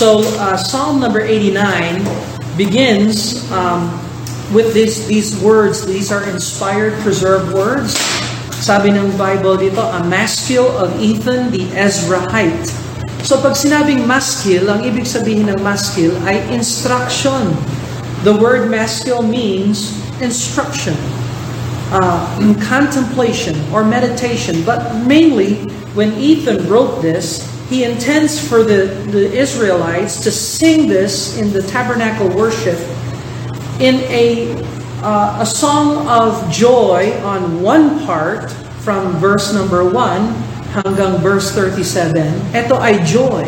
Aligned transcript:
So 0.00 0.24
uh, 0.40 0.56
Psalm 0.56 0.96
number 0.96 1.20
89 1.20 2.00
begins 2.56 3.44
um, 3.52 3.92
with 4.48 4.72
this, 4.72 5.04
these 5.04 5.36
words. 5.44 5.84
These 5.84 6.08
are 6.08 6.24
inspired, 6.24 6.96
preserved 7.04 7.52
words. 7.52 8.00
Sabi 8.64 8.96
ng 8.96 9.12
Bible 9.20 9.60
dito, 9.60 9.84
a 9.84 10.00
maskil 10.08 10.64
of 10.80 10.96
Ethan 10.96 11.52
the 11.52 11.68
Ezrahite. 11.76 12.72
So 13.28 13.44
pag 13.44 13.52
sinabing 13.52 14.08
maskil, 14.08 14.72
ang 14.72 14.88
ibig 14.88 15.04
sabihin 15.04 15.52
ng 15.52 15.60
maskil 15.60 16.16
ay 16.24 16.40
instruction. 16.48 17.52
The 18.24 18.32
word 18.32 18.72
maskil 18.72 19.20
means 19.20 19.92
instruction, 20.24 20.96
uh, 21.92 22.24
contemplation, 22.56 23.52
or 23.68 23.84
meditation. 23.84 24.64
But 24.64 24.80
mainly, 25.04 25.60
when 25.92 26.16
Ethan 26.16 26.64
wrote 26.72 27.04
this, 27.04 27.49
he 27.70 27.86
intends 27.86 28.34
for 28.34 28.66
the, 28.66 28.90
the 29.14 29.30
Israelites 29.30 30.18
to 30.26 30.30
sing 30.34 30.90
this 30.90 31.38
in 31.38 31.54
the 31.54 31.62
tabernacle 31.62 32.26
worship 32.34 32.76
in 33.78 34.02
a, 34.10 34.58
uh, 35.06 35.38
a 35.38 35.46
song 35.46 36.02
of 36.10 36.34
joy 36.50 37.14
on 37.22 37.62
one 37.62 38.02
part 38.04 38.50
from 38.82 39.14
verse 39.22 39.54
number 39.54 39.86
1 39.86 39.94
hanggang 40.82 41.22
verse 41.22 41.54
37. 41.54 42.26
Ito 42.50 42.74
ay 42.74 42.98
joy. 43.06 43.46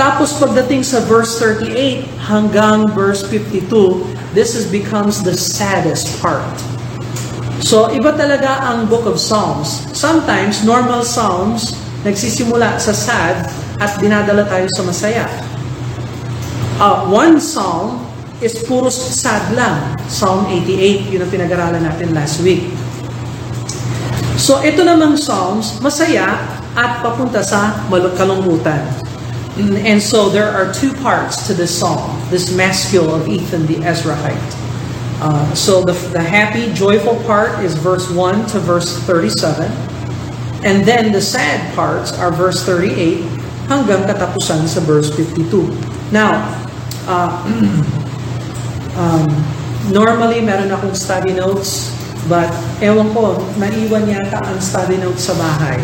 Tapos 0.00 0.32
pagdating 0.40 0.80
sa 0.80 1.04
verse 1.04 1.36
38 1.36 2.08
hanggang 2.24 2.88
verse 2.96 3.20
52, 3.28 4.00
this 4.32 4.56
is 4.56 4.64
becomes 4.64 5.20
the 5.20 5.36
saddest 5.36 6.08
part. 6.24 6.48
So, 7.60 7.92
iba 7.92 8.16
talaga 8.16 8.64
ang 8.64 8.88
Book 8.88 9.06
of 9.06 9.20
Psalms. 9.20 9.88
Sometimes, 9.94 10.66
normal 10.66 11.06
Psalms, 11.06 11.83
nagsisimula 12.04 12.76
sa 12.76 12.92
sad 12.92 13.48
at 13.80 13.96
dinadala 13.98 14.44
tayo 14.44 14.68
sa 14.76 14.84
masaya. 14.84 15.26
Uh, 16.76 17.08
one 17.08 17.40
psalm 17.40 18.04
is 18.44 18.60
puro 18.68 18.92
sad 18.92 19.56
lang. 19.56 19.96
Psalm 20.06 20.44
88, 20.46 21.08
yun 21.08 21.24
ang 21.24 21.30
pinag-aralan 21.32 21.82
natin 21.82 22.12
last 22.12 22.44
week. 22.44 22.68
So 24.36 24.60
ito 24.60 24.84
namang 24.84 25.16
psalms, 25.16 25.80
masaya 25.80 26.36
at 26.76 27.00
papunta 27.00 27.40
sa 27.40 27.72
kalungkutan. 27.88 28.84
And 29.86 30.02
so 30.02 30.28
there 30.28 30.50
are 30.50 30.74
two 30.74 30.92
parts 30.98 31.46
to 31.46 31.54
this 31.54 31.70
psalm, 31.70 32.18
this 32.28 32.50
maskil 32.50 33.06
of 33.14 33.30
Ethan 33.30 33.70
the 33.70 33.78
Ezrahite. 33.86 34.52
Uh, 35.22 35.46
so 35.54 35.86
the, 35.86 35.94
the 36.10 36.20
happy, 36.20 36.74
joyful 36.74 37.16
part 37.22 37.62
is 37.62 37.78
verse 37.78 38.10
1 38.10 38.50
to 38.50 38.58
verse 38.58 38.98
37. 39.06 39.93
And 40.64 40.80
then 40.88 41.12
the 41.12 41.20
sad 41.20 41.60
parts 41.76 42.16
are 42.16 42.32
verse 42.32 42.64
38 42.64 43.20
hanggang 43.68 44.08
katapusan 44.08 44.64
sa 44.64 44.80
verse 44.80 45.12
52. 45.12 45.68
Now, 46.08 46.40
uh, 47.04 47.36
um, 49.00 49.28
normally 49.92 50.40
meron 50.40 50.72
akong 50.72 50.96
study 50.96 51.36
notes, 51.36 51.92
but 52.32 52.48
ewan 52.80 53.12
ko, 53.12 53.36
naiwan 53.60 54.08
yata 54.08 54.40
ang 54.40 54.56
study 54.56 54.96
notes 54.96 55.28
sa 55.28 55.36
bahay. 55.36 55.76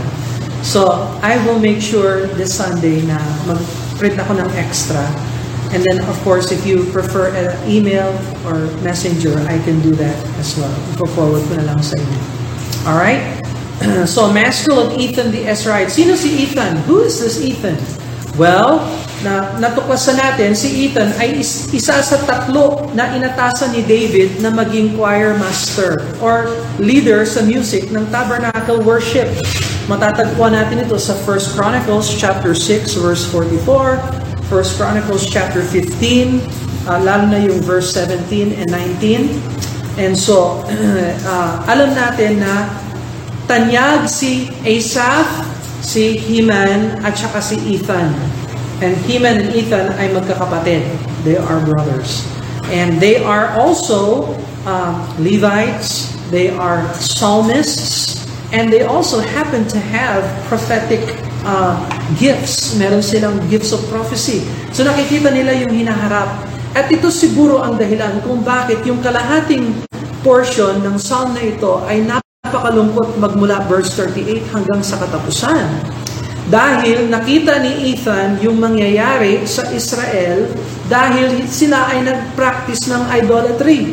So, 0.64 1.08
I 1.20 1.41
will 1.45 1.61
make 1.61 1.81
sure 1.81 2.28
this 2.36 2.53
Sunday 2.53 3.05
na 3.05 3.20
mag-print 3.48 4.17
ako 4.17 4.45
ng 4.45 4.51
extra. 4.61 5.01
And 5.73 5.84
then, 5.84 6.05
of 6.08 6.17
course, 6.25 6.53
if 6.53 6.64
you 6.64 6.89
prefer 6.89 7.33
an 7.33 7.53
email 7.69 8.12
or 8.45 8.69
messenger, 8.81 9.36
I 9.45 9.61
can 9.61 9.81
do 9.81 9.92
that 10.01 10.17
as 10.36 10.56
well. 10.56 10.73
Ipo-forward 10.97 11.45
ko 11.48 11.53
na 11.61 11.64
lang 11.69 11.81
sa 11.81 11.97
inyo. 11.97 12.20
Alright? 12.89 13.39
so, 14.06 14.28
maskil 14.28 14.77
of 14.77 14.89
Ethan 14.97 15.33
the 15.33 15.48
Ezrahite. 15.48 15.89
Sino 15.89 16.12
si 16.17 16.45
Ethan? 16.45 16.77
Who 16.84 17.00
is 17.00 17.20
this 17.20 17.41
Ethan? 17.41 17.81
Well, 18.36 18.84
na 19.20 19.53
natuklasan 19.61 20.17
natin, 20.17 20.56
si 20.56 20.89
Ethan 20.89 21.12
ay 21.20 21.45
is, 21.45 21.69
isa 21.77 22.01
sa 22.01 22.17
tatlo 22.25 22.89
na 22.97 23.12
inatasan 23.12 23.77
ni 23.77 23.84
David 23.84 24.41
na 24.41 24.48
maging 24.48 24.96
choir 24.96 25.36
master 25.36 26.01
or 26.24 26.48
leader 26.80 27.29
sa 27.29 27.45
music 27.45 27.92
ng 27.92 28.08
tabernacle 28.08 28.80
worship. 28.80 29.29
Matatagpuan 29.89 30.57
natin 30.57 30.86
ito 30.86 30.96
sa 30.96 31.13
1 31.13 31.57
Chronicles 31.57 32.08
chapter 32.17 32.57
6 32.57 32.96
verse 33.01 33.24
44, 33.29 34.48
1 34.48 34.79
Chronicles 34.79 35.27
chapter 35.29 35.61
15, 35.61 36.40
uh, 36.89 37.01
lalo 37.02 37.29
na 37.29 37.40
yung 37.42 37.61
verse 37.61 37.92
17 37.92 38.57
and 38.57 38.69
19. 38.73 39.36
And 40.01 40.14
so, 40.17 40.64
uh, 41.29 41.52
alam 41.69 41.92
natin 41.92 42.40
na 42.40 42.70
Tanyag 43.50 44.06
si 44.06 44.46
Asaph, 44.62 45.42
si 45.83 46.22
Heman, 46.22 47.02
at 47.02 47.18
saka 47.18 47.42
si 47.42 47.58
Ethan. 47.66 48.14
And 48.78 48.94
Heman 49.11 49.42
and 49.42 49.50
Ethan 49.50 49.90
ay 49.98 50.14
magkakapatid. 50.14 50.86
They 51.27 51.34
are 51.34 51.58
brothers. 51.66 52.22
And 52.70 53.02
they 53.02 53.18
are 53.18 53.50
also 53.58 54.30
uh, 54.70 54.94
Levites, 55.18 56.14
they 56.30 56.55
are 56.55 56.86
psalmists, 56.94 58.22
and 58.55 58.70
they 58.70 58.86
also 58.86 59.18
happen 59.18 59.66
to 59.74 59.83
have 59.83 60.22
prophetic 60.46 61.02
uh, 61.42 61.74
gifts. 62.22 62.78
Meron 62.78 63.02
silang 63.02 63.42
gifts 63.50 63.74
of 63.74 63.83
prophecy. 63.90 64.46
So 64.70 64.86
nakikita 64.86 65.34
nila 65.34 65.58
yung 65.58 65.74
hinaharap. 65.74 66.46
At 66.78 66.86
ito 66.86 67.10
siguro 67.10 67.66
ang 67.66 67.74
dahilan 67.74 68.22
kung 68.22 68.46
bakit 68.46 68.86
yung 68.86 69.02
kalahating 69.02 69.74
portion 70.22 70.86
ng 70.86 71.02
psalm 71.02 71.34
na 71.34 71.42
ito 71.42 71.83
ay 71.90 71.98
napakalaking 72.06 72.30
Napakalungkot 72.40 73.20
magmula 73.20 73.61
verse 73.68 73.92
38 74.01 74.48
hanggang 74.56 74.80
sa 74.80 74.96
katapusan. 74.96 75.61
Dahil 76.48 77.12
nakita 77.12 77.61
ni 77.61 77.92
Ethan 77.92 78.40
yung 78.40 78.56
mangyayari 78.56 79.45
sa 79.45 79.68
Israel 79.68 80.48
dahil 80.89 81.45
sila 81.45 81.92
ay 81.92 82.01
nag-practice 82.01 82.89
ng 82.89 83.06
idolatry. 83.12 83.92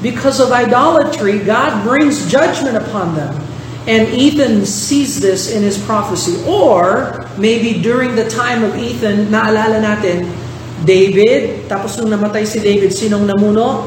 Because 0.00 0.40
of 0.40 0.50
idolatry, 0.56 1.44
God 1.44 1.84
brings 1.84 2.26
judgment 2.32 2.80
upon 2.80 3.12
them. 3.12 3.36
And 3.84 4.08
Ethan 4.08 4.64
sees 4.64 5.20
this 5.20 5.52
in 5.52 5.60
his 5.60 5.76
prophecy. 5.76 6.40
Or, 6.48 7.12
maybe 7.36 7.76
during 7.78 8.16
the 8.16 8.24
time 8.26 8.64
of 8.64 8.72
Ethan, 8.72 9.28
naalala 9.28 9.84
natin, 9.84 10.32
David, 10.88 11.68
tapos 11.68 12.00
nung 12.00 12.08
namatay 12.08 12.48
si 12.48 12.56
David, 12.56 12.88
sinong 12.90 13.28
namuno? 13.28 13.84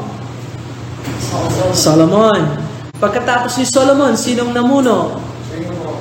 Solomon. 1.20 1.74
Solomon. 1.74 2.75
Pagkatapos 3.00 3.60
ni 3.60 3.66
Solomon, 3.68 4.16
sinong 4.16 4.56
namuno? 4.56 5.20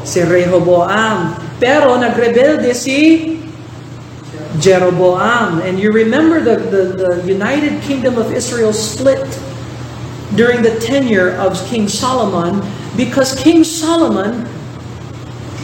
Si 0.06 0.22
Rehoboam. 0.22 1.34
Pero 1.58 1.98
nagrebelde 1.98 2.70
si 2.74 3.34
Jeroboam. 4.60 5.60
And 5.62 5.78
you 5.78 5.90
remember 5.90 6.40
the, 6.40 6.56
the, 6.56 6.82
the 6.94 7.10
United 7.26 7.82
Kingdom 7.82 8.18
of 8.18 8.32
Israel 8.32 8.72
split 8.72 9.26
during 10.36 10.62
the 10.62 10.78
tenure 10.80 11.34
of 11.38 11.58
King 11.66 11.88
Solomon 11.88 12.62
because 12.96 13.34
King 13.34 13.64
Solomon 13.64 14.46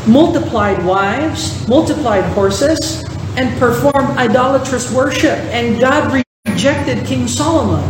multiplied 0.07 0.85
wives, 0.85 1.67
multiplied 1.69 2.25
horses, 2.35 3.05
and 3.37 3.57
performed 3.59 4.19
idolatrous 4.19 4.91
worship. 4.93 5.39
And 5.55 5.79
God 5.79 6.25
rejected 6.47 7.07
King 7.07 7.29
Solomon 7.29 7.85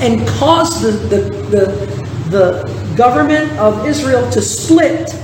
and 0.00 0.26
caused 0.28 0.82
the, 0.82 0.92
the, 0.92 1.20
the, 1.48 2.05
the 2.30 2.66
government 2.98 3.50
of 3.58 3.86
Israel 3.86 4.26
to 4.32 4.40
split, 4.42 5.14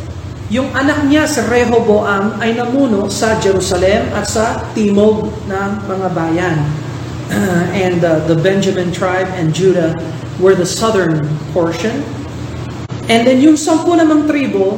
yung 0.52 0.68
anak 0.76 1.08
niya 1.08 1.24
sa 1.24 1.48
Rehoboam 1.48 2.36
ay 2.38 2.52
namuno 2.52 3.08
sa 3.08 3.40
Jerusalem 3.40 4.04
at 4.12 4.28
sa 4.28 4.60
timog 4.76 5.32
ng 5.48 5.70
mga 5.88 6.08
bayan. 6.12 6.56
And 7.72 8.04
uh, 8.04 8.20
the 8.28 8.36
Benjamin 8.36 8.92
tribe 8.92 9.32
and 9.32 9.56
Judah 9.56 9.96
were 10.36 10.52
the 10.52 10.68
southern 10.68 11.24
portion. 11.56 12.04
And 13.08 13.24
then 13.24 13.40
yung 13.40 13.56
sampu 13.56 13.96
namang 13.96 14.28
tribo, 14.28 14.76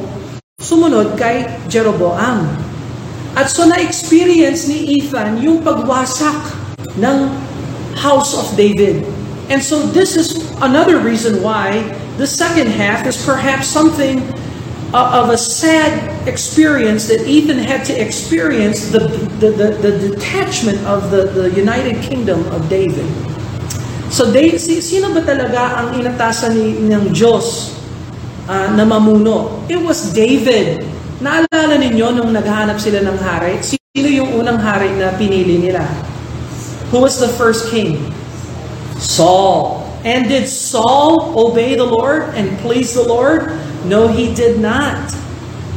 sumunod 0.63 1.19
kay 1.19 1.45
Jeroboam. 1.67 2.47
At 3.35 3.51
so 3.51 3.67
na-experience 3.67 4.71
ni 4.71 5.03
Ethan 5.03 5.43
yung 5.43 5.59
pagwasak 5.59 6.55
ng 6.95 7.27
house 7.99 8.31
of 8.31 8.47
David. 8.55 9.03
And 9.51 9.59
so 9.59 9.83
this 9.91 10.15
is 10.15 10.39
another 10.63 11.03
reason 11.03 11.43
why 11.43 11.83
The 12.15 12.27
second 12.27 12.71
half 12.71 13.03
is 13.03 13.19
perhaps 13.19 13.67
something 13.67 14.23
uh, 14.95 15.19
of 15.19 15.35
a 15.35 15.37
sad 15.37 15.91
experience 16.27 17.11
that 17.11 17.27
Ethan 17.27 17.59
had 17.59 17.83
to 17.91 17.93
experience 17.93 18.87
the, 18.87 19.11
the, 19.43 19.51
the, 19.51 19.67
the 19.83 19.93
detachment 19.99 20.79
of 20.87 21.11
the, 21.11 21.27
the 21.35 21.51
United 21.51 21.99
Kingdom 21.99 22.47
of 22.55 22.69
David. 22.71 23.03
So, 24.15 24.31
David, 24.31 24.63
sino 24.63 25.11
ba 25.11 25.19
talaga 25.27 25.75
ang 25.75 25.99
inatasan 25.99 26.55
ni, 26.55 26.87
ng 26.87 27.11
Diyos 27.11 27.75
uh, 28.47 28.71
na 28.71 28.87
mamuno? 28.87 29.67
It 29.67 29.83
was 29.83 30.15
David. 30.15 30.87
Naalala 31.19 31.75
ninyo 31.75 32.15
nung 32.15 32.31
naghanap 32.31 32.79
sila 32.79 33.03
ng 33.03 33.17
hari? 33.19 33.59
Sino 33.59 34.07
yung 34.07 34.39
unang 34.39 34.55
hari 34.63 34.87
na 34.95 35.11
pinili 35.19 35.59
nila? 35.59 35.83
Who 36.95 37.03
was 37.03 37.19
the 37.19 37.27
first 37.35 37.67
king? 37.67 37.99
Saul. 39.03 39.84
And 40.05 40.29
did 40.29 40.45
Saul 40.45 41.33
obey 41.33 41.73
the 41.73 41.83
Lord 41.83 42.29
and 42.37 42.53
please 42.61 42.93
the 42.93 43.01
Lord? 43.01 43.49
No, 43.89 44.05
he 44.05 44.29
did 44.37 44.61
not. 44.61 45.09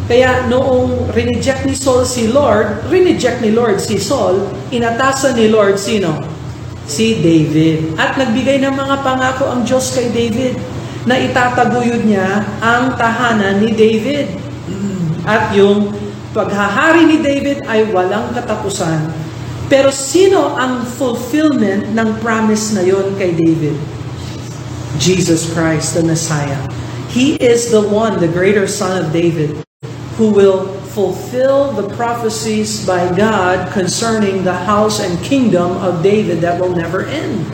Kaya 0.04 0.44
noong 0.52 1.12
rineject 1.16 1.64
ni 1.64 1.72
Saul 1.72 2.04
si 2.04 2.28
Lord, 2.28 2.84
rineject 2.92 3.40
ni 3.40 3.52
Lord 3.52 3.80
si 3.80 3.96
Saul, 3.96 4.44
inatasan 4.68 5.32
ni 5.32 5.48
Lord 5.48 5.80
sino? 5.80 6.20
Si 6.84 7.24
David. 7.24 7.96
At 7.96 8.20
nagbigay 8.20 8.60
ng 8.64 8.72
mga 8.76 8.96
pangako 9.00 9.48
ang 9.48 9.64
Diyos 9.64 9.96
kay 9.96 10.12
David 10.12 10.60
na 11.08 11.16
itataguyod 11.16 12.04
niya 12.04 12.44
ang 12.60 13.00
tahanan 13.00 13.64
ni 13.64 13.72
David. 13.72 14.28
At 15.24 15.56
yung 15.56 15.92
paghahari 16.36 17.04
ni 17.04 17.20
David 17.24 17.64
ay 17.64 17.88
walang 17.92 18.32
katapusan. 18.36 19.08
Pero 19.68 19.92
sino 19.92 20.56
ang 20.56 20.84
fulfillment 20.84 21.92
ng 21.92 22.08
promise 22.20 22.76
na 22.76 22.84
yon 22.84 23.12
kay 23.16 23.32
David? 23.36 23.97
Jesus 24.98 25.52
Christ, 25.54 25.94
the 25.94 26.02
Messiah. 26.02 26.58
He 27.08 27.36
is 27.36 27.70
the 27.70 27.80
one, 27.80 28.20
the 28.20 28.28
greater 28.28 28.66
son 28.66 29.04
of 29.04 29.12
David, 29.12 29.64
who 30.16 30.30
will 30.30 30.66
fulfill 30.92 31.72
the 31.72 31.88
prophecies 31.94 32.84
by 32.84 33.06
God 33.16 33.72
concerning 33.72 34.42
the 34.42 34.52
house 34.52 35.00
and 35.00 35.14
kingdom 35.24 35.72
of 35.78 36.02
David 36.02 36.40
that 36.42 36.60
will 36.60 36.74
never 36.74 37.06
end. 37.06 37.46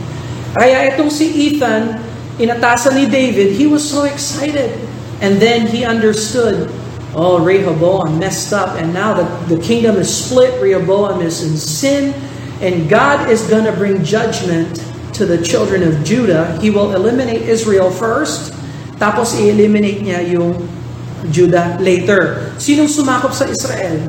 Kaya 0.56 0.94
itong 0.94 1.12
si 1.12 1.29
Ethan, 1.29 2.00
inatasan 2.41 2.96
ni 2.96 3.05
David, 3.05 3.52
he 3.52 3.67
was 3.67 3.85
so 3.85 4.08
excited. 4.08 4.73
And 5.20 5.37
then 5.37 5.67
he 5.67 5.85
understood, 5.85 6.73
oh, 7.14 7.43
Rehoboam 7.43 8.19
messed 8.19 8.52
up, 8.52 8.76
and 8.81 8.93
now 8.93 9.14
the, 9.14 9.56
the 9.56 9.61
kingdom 9.62 9.97
is 9.97 10.08
split. 10.08 10.56
Rehoboam 10.61 11.20
is 11.20 11.43
in 11.44 11.56
sin, 11.56 12.17
and 12.64 12.88
God 12.88 13.31
is 13.31 13.47
going 13.47 13.64
to 13.64 13.73
bring 13.73 14.02
judgment 14.02 14.81
to 15.14 15.25
the 15.25 15.38
children 15.40 15.87
of 15.87 16.02
Judah. 16.02 16.58
He 16.58 16.70
will 16.70 16.94
eliminate 16.94 17.46
Israel 17.46 17.90
first, 17.90 18.55
tapos 18.99 19.38
i-eliminate 19.38 20.02
niya 20.02 20.20
yung 20.26 20.58
Judah 21.31 21.78
later. 21.81 22.52
Sinong 22.61 22.90
sumakop 22.90 23.32
sa 23.32 23.49
Israel? 23.49 24.02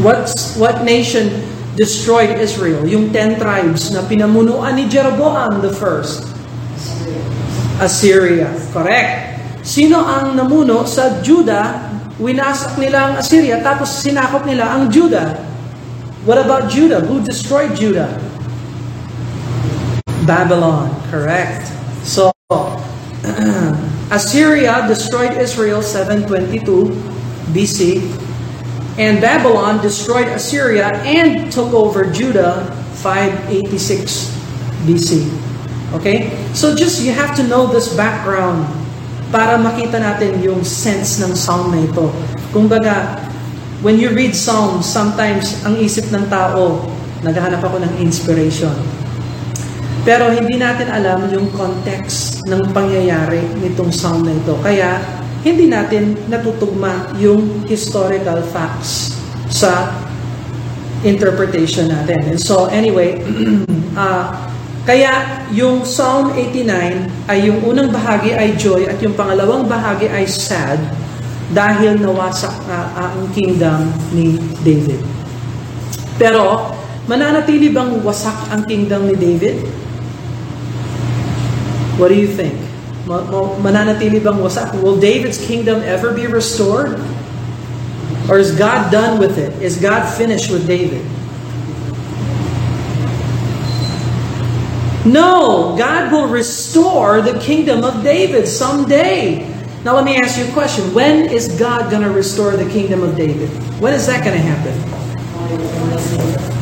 What's, 0.00 0.56
what 0.56 0.82
nation 0.82 1.44
destroyed 1.76 2.40
Israel? 2.40 2.86
Yung 2.88 3.12
ten 3.12 3.36
tribes 3.36 3.92
na 3.92 4.02
pinamunuan 4.06 4.74
ni 4.74 4.88
Jeroboam 4.88 5.60
the 5.60 5.70
first. 5.70 6.26
Assyria. 7.82 8.48
Correct. 8.72 9.42
Sino 9.62 10.02
ang 10.02 10.34
namuno 10.34 10.86
sa 10.88 11.22
Judah? 11.22 11.90
Winasak 12.22 12.78
nila 12.78 13.10
ang 13.10 13.14
Assyria 13.18 13.58
tapos 13.62 13.90
sinakop 14.02 14.46
nila 14.46 14.74
ang 14.74 14.90
Judah. 14.90 15.38
What 16.22 16.38
about 16.38 16.70
Judah? 16.70 17.02
Who 17.02 17.18
destroyed 17.22 17.74
Judah? 17.74 18.10
Babylon. 20.26 20.90
Correct. 21.10 21.68
So, 22.04 22.32
Assyria 24.12 24.84
destroyed 24.88 25.32
Israel 25.40 25.80
722 25.80 26.92
BC, 27.56 28.04
and 29.00 29.20
Babylon 29.20 29.80
destroyed 29.80 30.28
Assyria 30.28 30.92
and 31.04 31.50
took 31.50 31.72
over 31.72 32.04
Judah 32.10 32.68
586 33.00 34.28
BC. 34.84 35.28
Okay? 35.96 36.28
So 36.52 36.76
just 36.76 37.00
you 37.00 37.12
have 37.12 37.36
to 37.36 37.44
know 37.44 37.68
this 37.68 37.92
background 37.96 38.68
para 39.32 39.56
makita 39.56 39.96
natin 39.96 40.44
yung 40.44 40.60
sense 40.60 41.16
ng 41.24 41.32
psalm 41.32 41.72
na 41.72 41.80
ito. 41.80 42.12
Kumbaga, 42.52 43.16
when 43.80 43.96
you 43.96 44.12
read 44.12 44.36
psalms, 44.36 44.84
sometimes 44.84 45.56
ang 45.64 45.80
isip 45.80 46.12
ng 46.12 46.28
tao, 46.28 46.84
naghahanap 47.24 47.64
ako 47.64 47.80
ng 47.80 47.92
inspiration. 47.96 48.72
Pero 50.02 50.34
hindi 50.34 50.58
natin 50.58 50.90
alam 50.90 51.30
yung 51.30 51.46
context 51.54 52.42
ng 52.50 52.74
pangyayari 52.74 53.38
nitong 53.62 53.94
psalm 53.94 54.26
na 54.26 54.34
ito. 54.34 54.58
Kaya 54.58 54.98
hindi 55.46 55.70
natin 55.70 56.18
natutugma 56.26 57.14
yung 57.18 57.66
historical 57.70 58.42
facts 58.50 59.14
sa 59.46 59.94
interpretation 61.06 61.90
natin. 61.90 62.34
And 62.34 62.38
so 62.38 62.66
anyway, 62.70 63.22
uh, 63.94 64.30
kaya 64.88 65.46
yung 65.54 65.86
Psalm 65.86 66.34
89 66.34 67.30
ay 67.30 67.38
yung 67.46 67.62
unang 67.62 67.94
bahagi 67.94 68.34
ay 68.34 68.58
joy 68.58 68.90
at 68.90 68.98
yung 68.98 69.14
pangalawang 69.14 69.66
bahagi 69.70 70.10
ay 70.10 70.26
sad 70.26 70.78
dahil 71.54 72.00
nawasak 72.00 72.54
uh, 72.66 72.86
ang 72.98 73.30
kingdom 73.34 73.86
ni 74.10 74.38
David. 74.66 74.98
Pero 76.18 76.74
mananatili 77.06 77.70
bang 77.70 78.02
wasak 78.02 78.50
ang 78.50 78.66
kingdom 78.66 79.06
ni 79.06 79.14
David? 79.14 79.81
What 81.98 82.08
do 82.08 82.14
you 82.14 82.26
think? 82.26 82.54
Mananatili 83.06 84.22
bang 84.22 84.38
wasak? 84.38 84.80
Will 84.82 84.98
David's 84.98 85.44
kingdom 85.44 85.82
ever 85.82 86.12
be 86.12 86.26
restored? 86.26 87.00
Or 88.28 88.38
is 88.38 88.54
God 88.54 88.92
done 88.92 89.18
with 89.18 89.38
it? 89.38 89.52
Is 89.60 89.76
God 89.76 90.06
finished 90.06 90.50
with 90.50 90.66
David? 90.66 91.04
No, 95.04 95.74
God 95.76 96.12
will 96.12 96.28
restore 96.28 97.20
the 97.20 97.38
kingdom 97.40 97.82
of 97.82 98.04
David 98.04 98.46
someday. 98.46 99.50
Now 99.82 99.96
let 99.96 100.04
me 100.04 100.16
ask 100.16 100.38
you 100.38 100.46
a 100.46 100.52
question. 100.52 100.94
When 100.94 101.26
is 101.26 101.58
God 101.58 101.90
going 101.90 102.04
to 102.04 102.10
restore 102.10 102.56
the 102.56 102.70
kingdom 102.70 103.02
of 103.02 103.16
David? 103.16 103.50
When 103.82 103.92
is 103.92 104.06
that 104.06 104.22
going 104.24 104.38
to 104.38 104.46
happen? 104.46 104.78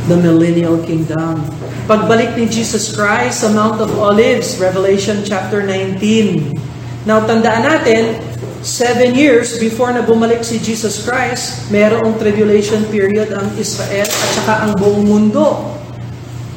The 0.08 0.16
millennial 0.16 0.82
kingdom. 0.82 1.59
Pagbalik 1.90 2.38
ni 2.38 2.46
Jesus 2.46 2.94
Christ 2.94 3.42
sa 3.42 3.50
Mount 3.50 3.82
of 3.82 3.90
Olives, 3.98 4.62
Revelation 4.62 5.26
chapter 5.26 5.58
19. 5.66 6.54
Now, 7.02 7.18
tandaan 7.26 7.66
natin, 7.66 8.14
seven 8.62 9.10
years 9.18 9.58
before 9.58 9.90
na 9.90 10.06
bumalik 10.06 10.46
si 10.46 10.62
Jesus 10.62 11.02
Christ, 11.02 11.66
mayroong 11.74 12.14
tribulation 12.22 12.86
period 12.94 13.34
ang 13.34 13.50
Israel 13.58 14.06
at 14.06 14.30
saka 14.38 14.70
ang 14.70 14.78
buong 14.78 15.02
mundo. 15.02 15.66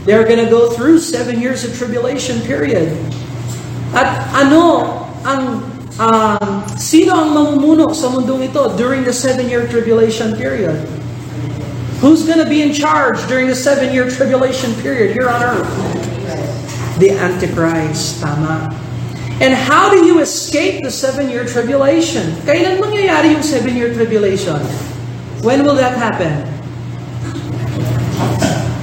They're 0.05 0.29
gonna 0.29 0.53
go 0.53 0.69
through 0.77 1.01
seven 1.01 1.41
years 1.41 1.65
of 1.65 1.73
tribulation 1.73 2.37
period. 2.45 2.93
At 3.97 4.13
ano 4.37 4.85
ang 5.25 5.65
um, 5.97 6.61
sino 6.77 7.09
ang 7.09 7.33
mamumuno 7.33 7.89
sa 7.97 8.13
mundong 8.13 8.53
ito 8.53 8.69
during 8.77 9.01
the 9.01 9.09
seven-year 9.09 9.65
tribulation 9.65 10.37
period? 10.37 10.77
Who's 12.03 12.27
going 12.27 12.43
to 12.43 12.49
be 12.51 12.59
in 12.59 12.75
charge 12.75 13.15
during 13.31 13.47
the 13.47 13.55
seven-year 13.55 14.11
tribulation 14.11 14.75
period 14.83 15.15
here 15.15 15.31
on 15.31 15.39
earth? 15.39 15.71
The 16.99 17.15
Antichrist. 17.15 18.19
Tama. 18.19 18.75
And 19.39 19.55
how 19.55 19.87
do 19.87 20.03
you 20.03 20.19
escape 20.19 20.83
the 20.83 20.91
seven-year 20.91 21.47
tribulation? 21.47 22.35
Kailan 22.43 22.83
mangyayari 22.83 23.31
yung 23.31 23.39
seven-year 23.39 23.95
tribulation? 23.95 24.59
When 25.47 25.63
will 25.63 25.79
that 25.79 25.95
happen? 25.95 26.43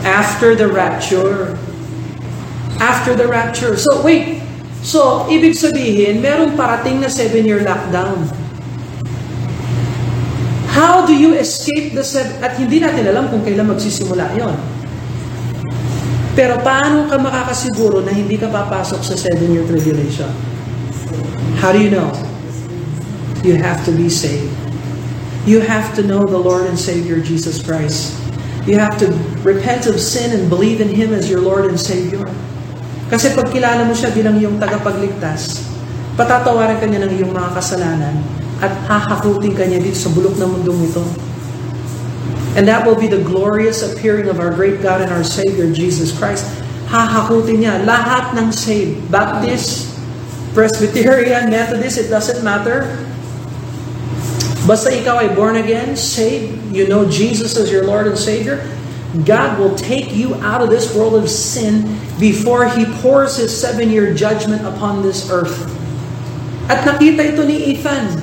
After 0.09 0.56
the 0.56 0.73
rapture. 0.73 1.61
After 2.80 3.12
the 3.12 3.28
rapture. 3.28 3.76
So, 3.76 4.00
wait. 4.00 4.40
So, 4.80 5.28
ibig 5.28 5.61
sabihin, 5.61 6.25
merong 6.25 6.56
parating 6.56 7.04
na 7.04 7.12
seven-year 7.12 7.68
lockdown. 7.68 8.39
How 10.80 11.04
do 11.04 11.12
you 11.12 11.37
escape 11.37 11.92
the 11.92 12.00
seven? 12.00 12.40
At 12.40 12.56
hindi 12.56 12.80
natin 12.80 13.04
alam 13.04 13.28
kung 13.28 13.44
kailan 13.44 13.68
magsisimula 13.68 14.32
yon. 14.32 14.56
Pero 16.32 16.56
paano 16.64 17.04
ka 17.04 17.20
makakasiguro 17.20 18.00
na 18.00 18.16
hindi 18.16 18.40
ka 18.40 18.49
papasok 18.49 19.04
sa 19.04 19.12
seven-year 19.12 19.68
tribulation? 19.68 20.32
How 21.60 21.76
do 21.76 21.84
you 21.84 21.92
know? 21.92 22.08
You 23.44 23.60
have 23.60 23.84
to 23.84 23.92
be 23.92 24.08
saved. 24.08 24.49
You 25.44 25.60
have 25.60 25.92
to 26.00 26.02
know 26.02 26.25
the 26.25 26.40
Lord 26.40 26.64
and 26.64 26.80
Savior 26.80 27.20
Jesus 27.20 27.60
Christ. 27.60 28.16
You 28.64 28.80
have 28.80 28.96
to 29.04 29.12
repent 29.44 29.84
of 29.84 30.00
sin 30.00 30.32
and 30.32 30.49
believe 30.49 30.80
in 30.80 30.88
Him 30.88 31.12
as 31.12 31.28
your 31.28 31.44
Lord 31.44 31.68
and 31.68 31.76
Savior. 31.76 32.25
Kasi 33.12 33.37
pag 33.37 33.52
kilala 33.52 33.84
mo 33.84 33.92
siya 33.92 34.16
bilang 34.16 34.40
iyong 34.40 34.56
tagapagligtas, 34.56 35.60
patatawaran 36.16 36.80
ka 36.80 36.88
niya 36.88 37.04
ng 37.04 37.12
iyong 37.20 37.32
mga 37.37 37.52
kasalanan 37.52 38.39
at 38.61 38.73
hahakutin 38.88 39.57
ka 39.57 39.64
niya 39.64 39.81
dito 39.81 39.97
sa 39.97 40.12
bulok 40.12 40.37
na 40.37 40.47
mundong 40.49 40.81
ito. 40.85 41.05
And 42.57 42.67
that 42.67 42.85
will 42.85 42.99
be 42.99 43.07
the 43.07 43.23
glorious 43.23 43.81
appearing 43.81 44.29
of 44.29 44.43
our 44.43 44.50
great 44.52 44.83
God 44.83 45.00
and 45.00 45.11
our 45.11 45.25
Savior, 45.25 45.71
Jesus 45.73 46.12
Christ. 46.12 46.45
Hahakutin 46.90 47.62
niya 47.62 47.87
lahat 47.87 48.35
ng 48.37 48.50
saved. 48.50 49.07
Baptist, 49.09 49.87
Presbyterian, 50.52 51.49
Methodist, 51.49 51.97
it 51.97 52.11
doesn't 52.11 52.43
matter. 52.43 52.99
Basta 54.67 54.93
ikaw 54.93 55.25
ay 55.25 55.31
born 55.33 55.57
again, 55.57 55.97
saved, 55.97 56.52
you 56.69 56.85
know 56.85 57.09
Jesus 57.09 57.57
as 57.57 57.73
your 57.73 57.87
Lord 57.87 58.11
and 58.11 58.19
Savior, 58.19 58.61
God 59.25 59.59
will 59.59 59.75
take 59.75 60.12
you 60.14 60.35
out 60.45 60.62
of 60.62 60.71
this 60.71 60.95
world 60.95 61.17
of 61.17 61.26
sin 61.31 61.99
before 62.21 62.69
He 62.69 62.85
pours 63.00 63.38
His 63.38 63.50
seven-year 63.50 64.14
judgment 64.14 64.62
upon 64.67 65.02
this 65.02 65.31
earth. 65.31 65.67
At 66.71 66.87
nakita 66.87 67.35
ito 67.35 67.43
ni 67.43 67.75
Ethan. 67.75 68.23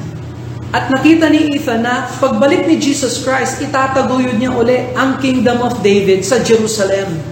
At 0.75 0.91
nakita 0.91 1.31
ni 1.31 1.55
Ethan 1.55 1.88
na 1.88 2.12
pagbalik 2.19 2.67
ni 2.67 2.75
Jesus 2.75 3.24
Christ, 3.24 3.63
itataguyod 3.63 4.36
niya 4.36 4.51
uli 4.51 4.91
ang 5.00 5.15
kingdom 5.24 5.63
of 5.63 5.79
David 5.79 6.27
sa 6.27 6.43
Jerusalem. 6.43 7.24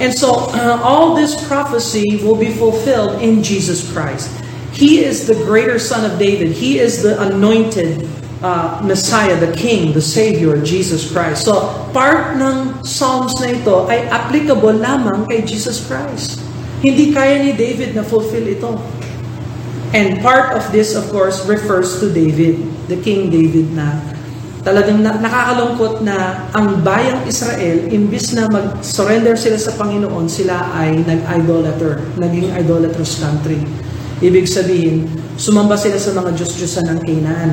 And 0.00 0.08
so, 0.08 0.48
uh, 0.56 0.80
all 0.80 1.12
this 1.12 1.36
prophecy 1.44 2.16
will 2.24 2.40
be 2.40 2.48
fulfilled 2.48 3.20
in 3.20 3.44
Jesus 3.44 3.84
Christ. 3.92 4.32
He 4.72 5.04
is 5.04 5.28
the 5.28 5.36
greater 5.44 5.76
son 5.76 6.08
of 6.08 6.16
David. 6.16 6.56
He 6.56 6.80
is 6.80 7.04
the 7.04 7.20
anointed 7.20 8.08
uh, 8.40 8.80
Messiah, 8.80 9.36
the 9.36 9.52
King, 9.52 9.92
the 9.92 10.00
Savior, 10.00 10.56
Jesus 10.64 11.04
Christ. 11.12 11.44
So, 11.44 11.68
part 11.92 12.40
ng 12.40 12.80
Psalms 12.88 13.36
na 13.38 13.52
ito 13.52 13.84
ay 13.86 14.08
applicable 14.08 14.80
lamang 14.80 15.28
kay 15.28 15.44
Jesus 15.44 15.84
Christ. 15.84 16.40
Hindi 16.80 17.14
kaya 17.14 17.38
ni 17.44 17.52
David 17.52 17.94
na 17.94 18.02
fulfill 18.02 18.48
ito. 18.48 18.80
And 19.92 20.24
part 20.24 20.56
of 20.56 20.64
this, 20.72 20.96
of 20.96 21.04
course, 21.12 21.44
refers 21.44 22.00
to 22.00 22.08
David, 22.08 22.64
the 22.88 22.96
King 22.96 23.28
David 23.28 23.76
na 23.76 24.00
talagang 24.64 25.04
na, 25.04 25.20
nakakalungkot 25.20 26.00
na 26.00 26.48
ang 26.56 26.80
bayang 26.80 27.20
Israel, 27.28 27.92
imbis 27.92 28.32
na 28.32 28.48
mag-surrender 28.48 29.36
sila 29.36 29.58
sa 29.60 29.76
Panginoon, 29.76 30.30
sila 30.32 30.72
ay 30.72 31.02
nag-idolater, 31.04 32.00
naging 32.16 32.48
idolatrous 32.56 33.20
country. 33.20 33.60
Ibig 34.22 34.46
sabihin, 34.46 35.10
sumamba 35.34 35.74
sila 35.76 35.98
sa 35.98 36.14
mga 36.14 36.40
Diyos-Diyosan 36.40 36.86
ng 36.88 37.00
Canaan 37.02 37.52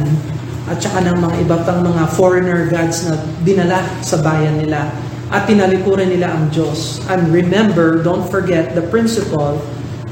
at 0.70 0.78
saka 0.78 1.02
ng 1.02 1.18
mga 1.18 1.36
iba 1.44 1.58
pang 1.66 1.82
mga 1.82 2.04
foreigner 2.14 2.70
gods 2.70 3.10
na 3.10 3.18
dinala 3.42 3.82
sa 4.06 4.22
bayan 4.22 4.62
nila 4.62 4.94
at 5.34 5.50
tinalikuran 5.50 6.14
nila 6.14 6.30
ang 6.30 6.54
Diyos. 6.54 7.02
And 7.10 7.34
remember, 7.34 8.06
don't 8.06 8.30
forget 8.30 8.78
the 8.78 8.86
principle, 8.94 9.58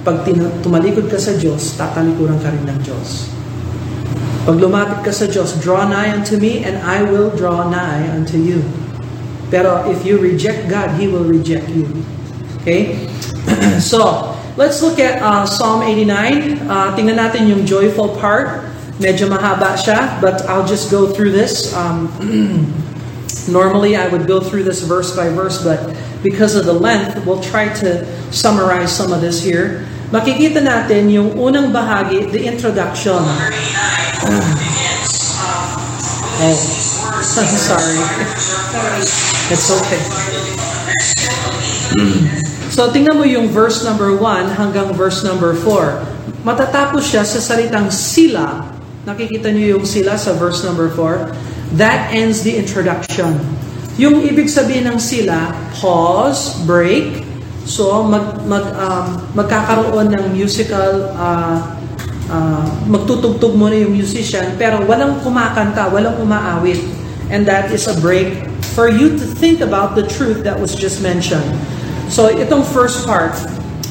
pag 0.08 0.24
tumalikod 0.64 1.12
ka 1.12 1.20
sa 1.20 1.36
Diyos, 1.36 1.76
tatalikuran 1.76 2.40
ka 2.40 2.48
rin 2.48 2.64
ng 2.64 2.80
Diyos. 2.80 3.28
Pag 4.48 4.56
lumapit 4.56 5.04
ka 5.04 5.12
sa 5.12 5.28
Diyos, 5.28 5.60
draw 5.60 5.84
nigh 5.84 6.16
unto 6.16 6.40
me 6.40 6.64
and 6.64 6.80
I 6.80 7.04
will 7.04 7.28
draw 7.36 7.68
nigh 7.68 8.08
unto 8.08 8.40
you. 8.40 8.64
Pero 9.52 9.84
if 9.92 10.08
you 10.08 10.16
reject 10.16 10.72
God, 10.72 10.96
He 10.96 11.12
will 11.12 11.28
reject 11.28 11.68
you. 11.76 11.92
Okay? 12.64 13.12
so, 13.84 14.32
let's 14.56 14.80
look 14.80 14.96
at 14.96 15.20
uh, 15.20 15.44
Psalm 15.44 15.84
89. 15.84 16.72
Uh, 16.72 16.96
tingnan 16.96 17.20
natin 17.20 17.52
yung 17.52 17.68
joyful 17.68 18.16
part. 18.16 18.64
Medyo 19.04 19.28
mahaba 19.28 19.76
siya, 19.76 20.24
but 20.24 20.40
I'll 20.48 20.64
just 20.64 20.88
go 20.88 21.12
through 21.12 21.36
this. 21.36 21.76
Um, 21.76 22.08
normally, 23.52 24.00
I 24.00 24.08
would 24.08 24.24
go 24.24 24.40
through 24.40 24.64
this 24.64 24.88
verse 24.88 25.12
by 25.12 25.28
verse, 25.36 25.60
but 25.60 25.84
because 26.24 26.56
of 26.56 26.64
the 26.64 26.74
length, 26.74 27.20
we'll 27.28 27.44
try 27.44 27.68
to 27.84 28.08
summarize 28.32 28.96
some 28.96 29.12
of 29.12 29.20
this 29.20 29.44
here. 29.44 29.87
Makikita 30.08 30.64
natin 30.64 31.12
yung 31.12 31.36
unang 31.36 31.76
bahagi, 31.76 32.32
the 32.32 32.48
introduction. 32.48 33.20
oh, 36.44 36.58
sorry. 37.68 38.00
It's 39.52 39.68
okay. 39.68 40.02
So, 42.72 42.94
tingnan 42.94 43.18
mo 43.18 43.26
yung 43.26 43.50
verse 43.50 43.82
number 43.84 44.16
1 44.16 44.56
hanggang 44.56 44.94
verse 44.96 45.26
number 45.26 45.52
4. 45.52 46.46
Matatapos 46.48 47.04
siya 47.04 47.28
sa 47.28 47.42
salitang 47.42 47.90
sila 47.90 48.78
Nakikita 49.08 49.56
niyo 49.56 49.80
yung 49.80 49.88
sila 49.88 50.20
sa 50.20 50.36
verse 50.36 50.68
number 50.68 50.92
4? 50.92 51.80
That 51.80 52.12
ends 52.12 52.44
the 52.44 52.60
introduction. 52.60 53.40
Yung 53.96 54.20
ibig 54.20 54.52
sabihin 54.52 54.84
ng 54.92 55.00
sila, 55.00 55.56
pause, 55.80 56.60
break. 56.68 57.24
So, 57.68 58.00
mag, 58.08 58.48
mag, 58.48 58.64
um, 58.80 59.20
magkakaroon 59.36 60.16
ng 60.16 60.32
musical, 60.32 61.12
uh, 61.20 61.76
uh, 62.32 62.64
magtutugtog 62.88 63.60
muna 63.60 63.76
yung 63.76 63.92
musician, 63.92 64.56
pero 64.56 64.88
walang 64.88 65.20
kumakanta, 65.20 65.92
walang 65.92 66.16
umaawit. 66.16 66.80
And 67.28 67.44
that 67.44 67.68
is 67.76 67.92
a 67.92 67.96
break 68.00 68.48
for 68.72 68.88
you 68.88 69.20
to 69.20 69.26
think 69.28 69.60
about 69.60 70.00
the 70.00 70.08
truth 70.08 70.48
that 70.48 70.56
was 70.56 70.72
just 70.80 71.04
mentioned. 71.04 71.44
So, 72.08 72.32
itong 72.32 72.64
first 72.72 73.04
part, 73.04 73.36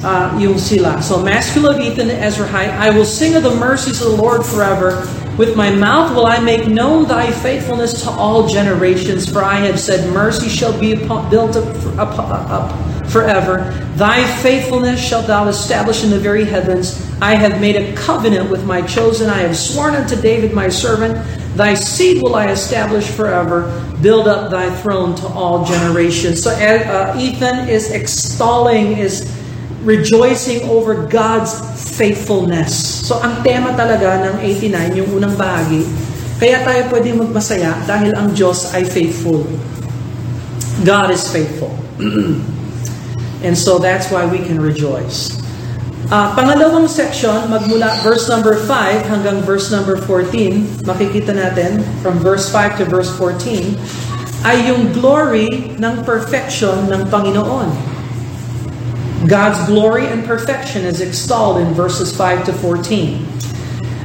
uh, 0.01 0.33
yung 0.41 0.57
sila. 0.57 1.05
So, 1.05 1.21
masculine 1.21 1.77
of 1.77 1.85
Ethan 1.85 2.09
Ezrahite, 2.09 2.73
I 2.81 2.89
will 2.89 3.05
sing 3.05 3.37
of 3.37 3.45
the 3.45 3.53
mercies 3.61 4.01
of 4.01 4.17
the 4.17 4.17
Lord 4.17 4.41
forever. 4.41 5.05
With 5.37 5.53
my 5.53 5.69
mouth 5.69 6.17
will 6.17 6.25
I 6.25 6.41
make 6.41 6.65
known 6.65 7.05
thy 7.05 7.29
faithfulness 7.29 8.01
to 8.09 8.11
all 8.17 8.49
generations, 8.49 9.29
for 9.29 9.45
I 9.45 9.61
have 9.69 9.77
said, 9.77 10.09
Mercy 10.17 10.49
shall 10.49 10.73
be 10.73 10.97
built 10.97 11.61
up, 11.61 11.69
up, 12.01 12.17
up 12.49 12.96
forever. 13.09 13.71
Thy 13.97 14.27
faithfulness 14.43 15.01
shalt 15.01 15.27
thou 15.27 15.49
establish 15.49 16.05
in 16.05 16.11
the 16.11 16.19
very 16.19 16.45
heavens. 16.45 17.01
I 17.21 17.35
have 17.35 17.61
made 17.61 17.77
a 17.77 17.95
covenant 17.97 18.51
with 18.51 18.65
my 18.65 18.83
chosen. 18.83 19.31
I 19.31 19.41
have 19.41 19.57
sworn 19.57 19.95
unto 19.95 20.21
David 20.21 20.53
my 20.53 20.69
servant. 20.69 21.17
Thy 21.57 21.73
seed 21.73 22.23
will 22.23 22.37
I 22.37 22.53
establish 22.53 23.09
forever. 23.09 23.73
Build 24.03 24.29
up 24.29 24.51
thy 24.51 24.69
throne 24.83 25.17
to 25.17 25.27
all 25.29 25.65
generations. 25.65 26.43
So 26.43 26.53
uh, 26.53 27.17
Ethan 27.17 27.69
is 27.69 27.91
extolling, 27.91 28.99
is 28.99 29.25
rejoicing 29.81 30.69
over 30.69 31.07
God's 31.07 31.57
faithfulness. 31.97 32.77
So 33.09 33.17
ang 33.25 33.41
tema 33.41 33.73
talaga 33.73 34.29
ng 34.29 34.45
89, 34.45 35.01
yung 35.01 35.11
unang 35.17 35.35
bahagi, 35.41 35.89
kaya 36.37 36.61
tayo 36.61 36.93
pwede 36.93 37.17
magmasaya 37.17 37.73
dahil 37.89 38.13
ang 38.13 38.37
Diyos 38.37 38.77
ay 38.77 38.85
faithful. 38.85 39.49
God 40.85 41.09
is 41.09 41.25
faithful. 41.33 41.73
And 43.43 43.57
so 43.57 43.79
that's 43.79 44.09
why 44.09 44.25
we 44.25 44.39
can 44.39 44.61
rejoice. 44.61 45.37
Uh, 46.07 46.31
pangalawang 46.39 46.87
section, 46.87 47.35
magmula 47.51 47.99
verse 48.07 48.31
number 48.31 48.55
5 48.55 49.11
hanggang 49.11 49.43
verse 49.43 49.75
number 49.75 49.99
14, 49.99 50.87
makikita 50.87 51.35
natin 51.35 51.83
from 51.99 52.23
verse 52.23 52.47
5 52.47 52.79
to 52.79 52.85
verse 52.87 53.11
14, 53.19 53.75
ay 54.47 54.71
yung 54.71 54.95
glory 54.95 55.75
ng 55.75 56.07
perfection 56.07 56.87
ng 56.87 57.11
Panginoon. 57.11 57.67
God's 59.27 59.59
glory 59.67 60.07
and 60.07 60.23
perfection 60.23 60.87
is 60.87 61.03
extolled 61.03 61.59
in 61.59 61.75
verses 61.75 62.15
5 62.15 62.47
to 62.47 62.53
14. 62.55 63.27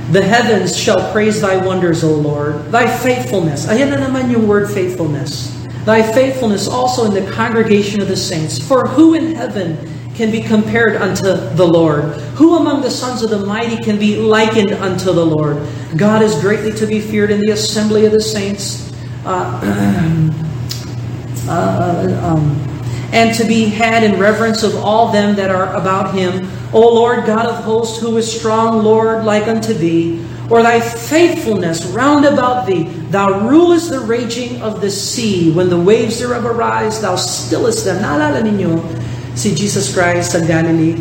The 0.10 0.26
heavens 0.26 0.74
shall 0.74 1.00
praise 1.14 1.38
thy 1.38 1.62
wonders, 1.62 2.02
O 2.02 2.10
Lord, 2.10 2.66
thy 2.74 2.90
faithfulness. 2.90 3.70
Ayan 3.70 3.94
na 3.94 4.02
naman 4.02 4.34
yung 4.34 4.50
word 4.50 4.74
faithfulness. 4.74 5.54
Thy 5.86 6.02
faithfulness 6.14 6.68
also 6.68 7.06
in 7.06 7.14
the 7.14 7.32
congregation 7.32 8.02
of 8.02 8.08
the 8.08 8.18
saints. 8.18 8.60
For 8.60 8.88
who 8.88 9.16
in 9.16 9.36
heaven 9.36 9.78
can 10.16 10.30
be 10.32 10.42
compared 10.42 10.96
unto 10.96 11.34
the 11.56 11.66
Lord? 11.66 12.04
Who 12.36 12.58
among 12.58 12.82
the 12.82 12.92
sons 12.92 13.24
of 13.24 13.30
the 13.30 13.46
mighty 13.46 13.78
can 13.78 13.98
be 13.98 14.18
likened 14.18 14.74
unto 14.74 15.06
the 15.06 15.26
Lord? 15.26 15.66
God 15.98 16.22
is 16.22 16.40
greatly 16.40 16.72
to 16.74 16.86
be 16.86 17.00
feared 17.00 17.32
in 17.32 17.40
the 17.40 17.52
assembly 17.52 18.06
of 18.06 18.12
the 18.12 18.22
saints. 18.22 18.94
Uh, 19.26 19.60
uh, 21.48 22.22
um, 22.24 22.68
and 23.12 23.36
to 23.36 23.44
be 23.46 23.66
had 23.66 24.04
in 24.04 24.20
reverence 24.20 24.64
of 24.64 24.76
all 24.76 25.12
them 25.12 25.36
that 25.36 25.50
are 25.50 25.76
about 25.76 26.14
him. 26.16 26.50
O 26.74 26.80
Lord 26.80 27.26
God 27.26 27.46
of 27.46 27.64
hosts, 27.64 28.00
who 28.00 28.16
is 28.18 28.40
strong, 28.40 28.84
Lord, 28.84 29.26
like 29.26 29.48
unto 29.48 29.74
thee, 29.74 30.26
or 30.52 30.60
thy 30.60 30.84
faithfulness 30.84 31.88
round 31.96 32.28
about 32.28 32.68
thee. 32.68 32.84
Thou 33.08 33.48
rulest 33.48 33.88
the 33.88 34.04
raging 34.04 34.60
of 34.60 34.84
the 34.84 34.92
sea. 34.92 35.56
When 35.56 35.72
the 35.72 35.80
waves 35.80 36.20
thereof 36.20 36.44
arise, 36.44 37.00
thou 37.00 37.16
stillest 37.16 37.88
them. 37.88 38.04
Naalala 38.04 38.44
ninyo 38.44 38.84
si 39.32 39.56
Jesus 39.56 39.96
Christ 39.96 40.36
sa 40.36 40.44
Galilee 40.44 41.00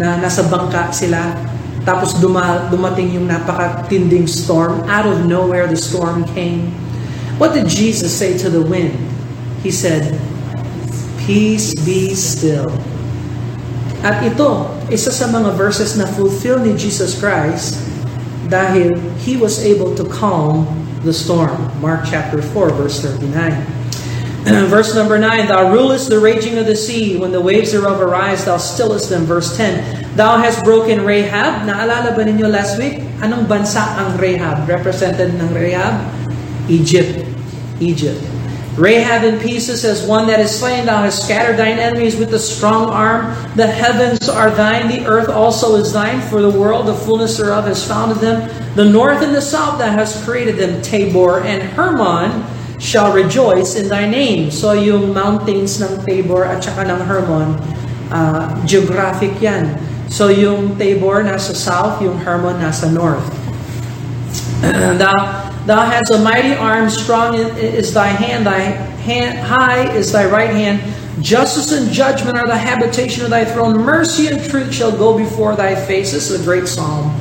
na 0.00 0.16
nasa 0.16 0.40
bangka 0.48 0.88
sila. 0.96 1.36
Tapos 1.84 2.16
duma, 2.16 2.64
dumating 2.72 3.12
yung 3.12 3.28
napakatinding 3.28 4.24
storm. 4.24 4.80
Out 4.88 5.04
of 5.04 5.28
nowhere, 5.28 5.68
the 5.68 5.76
storm 5.76 6.24
came. 6.32 6.72
What 7.36 7.52
did 7.52 7.68
Jesus 7.68 8.08
say 8.08 8.40
to 8.40 8.48
the 8.48 8.64
wind? 8.64 8.96
He 9.60 9.68
said, 9.68 10.16
Peace 11.28 11.76
be 11.84 12.16
still. 12.16 12.72
At 14.00 14.24
ito, 14.24 14.64
isa 14.88 15.12
sa 15.12 15.28
mga 15.28 15.52
verses 15.60 15.92
na 15.92 16.08
fulfill 16.08 16.64
ni 16.64 16.72
Jesus 16.72 17.12
Christ 17.20 17.87
dahil 18.48 18.96
He 19.22 19.36
was 19.36 19.60
able 19.60 19.94
to 19.94 20.04
calm 20.08 20.66
the 21.04 21.12
storm. 21.12 21.54
Mark 21.80 22.04
chapter 22.08 22.42
4, 22.42 22.74
verse 22.74 23.00
39. 23.00 23.30
verse 24.72 24.94
number 24.94 25.18
9, 25.18 25.48
Thou 25.48 25.72
rulest 25.72 26.08
the 26.08 26.18
raging 26.18 26.58
of 26.58 26.66
the 26.66 26.76
sea. 26.76 27.16
When 27.16 27.32
the 27.32 27.40
waves 27.40 27.72
thereof 27.72 28.00
arise, 28.00 28.44
Thou 28.44 28.56
stillest 28.56 29.10
them. 29.10 29.24
Verse 29.24 29.56
10, 29.56 30.16
Thou 30.16 30.38
hast 30.38 30.64
broken 30.64 31.04
Rahab. 31.04 31.68
Naalala 31.68 32.16
ba 32.16 32.22
ninyo 32.24 32.48
last 32.50 32.78
week? 32.80 33.04
Anong 33.20 33.46
bansa 33.46 33.82
ang 33.98 34.16
Rahab? 34.18 34.66
Represented 34.66 35.36
ng 35.36 35.50
Rahab? 35.54 36.00
Egypt. 36.70 37.28
Egypt. 37.78 38.37
Rahab 38.78 39.24
in 39.24 39.40
pieces 39.40 39.84
as 39.84 40.06
one 40.06 40.28
that 40.28 40.38
is 40.38 40.54
slain. 40.54 40.86
Thou 40.86 41.02
hast 41.02 41.24
scattered 41.24 41.58
thine 41.58 41.82
enemies 41.82 42.14
with 42.14 42.32
a 42.32 42.38
strong 42.38 42.86
arm. 42.86 43.34
The 43.56 43.66
heavens 43.66 44.28
are 44.28 44.54
thine, 44.54 44.86
the 44.86 45.04
earth 45.04 45.28
also 45.28 45.74
is 45.74 45.92
thine, 45.92 46.22
for 46.30 46.40
the 46.40 46.50
world, 46.50 46.86
the 46.86 46.94
fullness 46.94 47.36
thereof, 47.36 47.66
has 47.66 47.82
founded 47.82 48.18
them. 48.18 48.46
The 48.76 48.86
north 48.86 49.20
and 49.20 49.34
the 49.34 49.42
south 49.42 49.82
thou 49.82 49.90
hast 49.90 50.22
created 50.24 50.56
them. 50.62 50.80
Tabor 50.80 51.42
and 51.42 51.60
Hermon 51.74 52.46
shall 52.78 53.12
rejoice 53.12 53.74
in 53.74 53.88
thy 53.88 54.06
name. 54.06 54.52
So 54.54 54.72
yung 54.78 55.12
mountains 55.12 55.82
ng 55.82 56.06
Tabor 56.06 56.46
at 56.46 56.62
saka 56.62 56.86
ng 56.86 57.02
Hermon, 57.02 57.58
uh, 58.14 58.54
geographic 58.62 59.34
yan. 59.42 59.74
So 60.06 60.30
yung 60.30 60.78
Tabor 60.78 61.26
nasa 61.26 61.50
south, 61.50 61.98
yung 61.98 62.14
Hermon 62.22 62.62
nasa 62.62 62.86
north. 62.86 63.26
thou 65.02 65.47
Thou 65.68 65.84
hast 65.84 66.08
a 66.08 66.18
mighty 66.24 66.56
arm, 66.56 66.88
strong 66.88 67.36
is 67.36 67.92
thy 67.92 68.08
hand, 68.08 68.48
thy 68.48 68.72
hand 69.04 69.36
high 69.36 69.92
is 69.92 70.08
thy 70.10 70.24
right 70.24 70.48
hand. 70.48 70.80
Justice 71.20 71.76
and 71.76 71.92
judgment 71.92 72.40
are 72.40 72.48
the 72.48 72.56
habitation 72.56 73.24
of 73.24 73.28
thy 73.28 73.44
throne. 73.44 73.76
Mercy 73.76 74.32
and 74.32 74.40
truth 74.48 74.72
shall 74.72 74.96
go 74.96 75.12
before 75.12 75.52
thy 75.54 75.76
face. 75.76 76.16
This 76.16 76.30
is 76.32 76.40
a 76.40 76.44
great 76.44 76.64
psalm. 76.64 77.12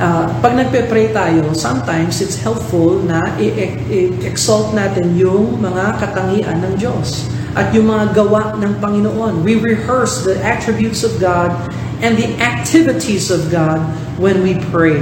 uh, 0.00 0.26
pag 0.42 0.58
nagpe-pray 0.58 1.14
tayo, 1.14 1.54
sometimes 1.54 2.18
it's 2.18 2.38
helpful 2.40 2.98
na 3.04 3.20
i-exalt 3.38 4.74
natin 4.74 5.14
yung 5.14 5.60
mga 5.62 6.00
katangian 6.02 6.58
ng 6.62 6.74
Diyos 6.78 7.30
at 7.54 7.70
yung 7.70 7.86
mga 7.86 8.16
gawa 8.16 8.58
ng 8.58 8.82
Panginoon. 8.82 9.46
We 9.46 9.62
rehearse 9.62 10.26
the 10.26 10.34
attributes 10.42 11.06
of 11.06 11.22
God 11.22 11.54
and 12.02 12.18
the 12.18 12.34
activities 12.42 13.30
of 13.30 13.46
God 13.54 13.78
when 14.18 14.42
we 14.42 14.58
pray, 14.74 14.98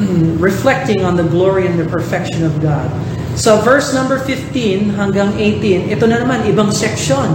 reflecting 0.40 1.04
on 1.04 1.16
the 1.16 1.26
glory 1.26 1.66
and 1.66 1.78
the 1.78 1.88
perfection 1.88 2.44
of 2.44 2.58
God. 2.60 2.88
So 3.38 3.60
verse 3.64 3.96
number 3.96 4.20
15 4.20 4.92
hanggang 4.92 5.32
18, 5.40 5.88
ito 5.88 6.04
na 6.04 6.20
naman, 6.20 6.44
ibang 6.48 6.68
section. 6.68 7.32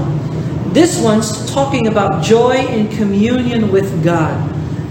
This 0.78 1.02
one's 1.02 1.34
talking 1.50 1.90
about 1.90 2.22
joy 2.22 2.62
in 2.70 2.92
communion 2.94 3.74
with 3.74 3.90
God. 4.06 4.38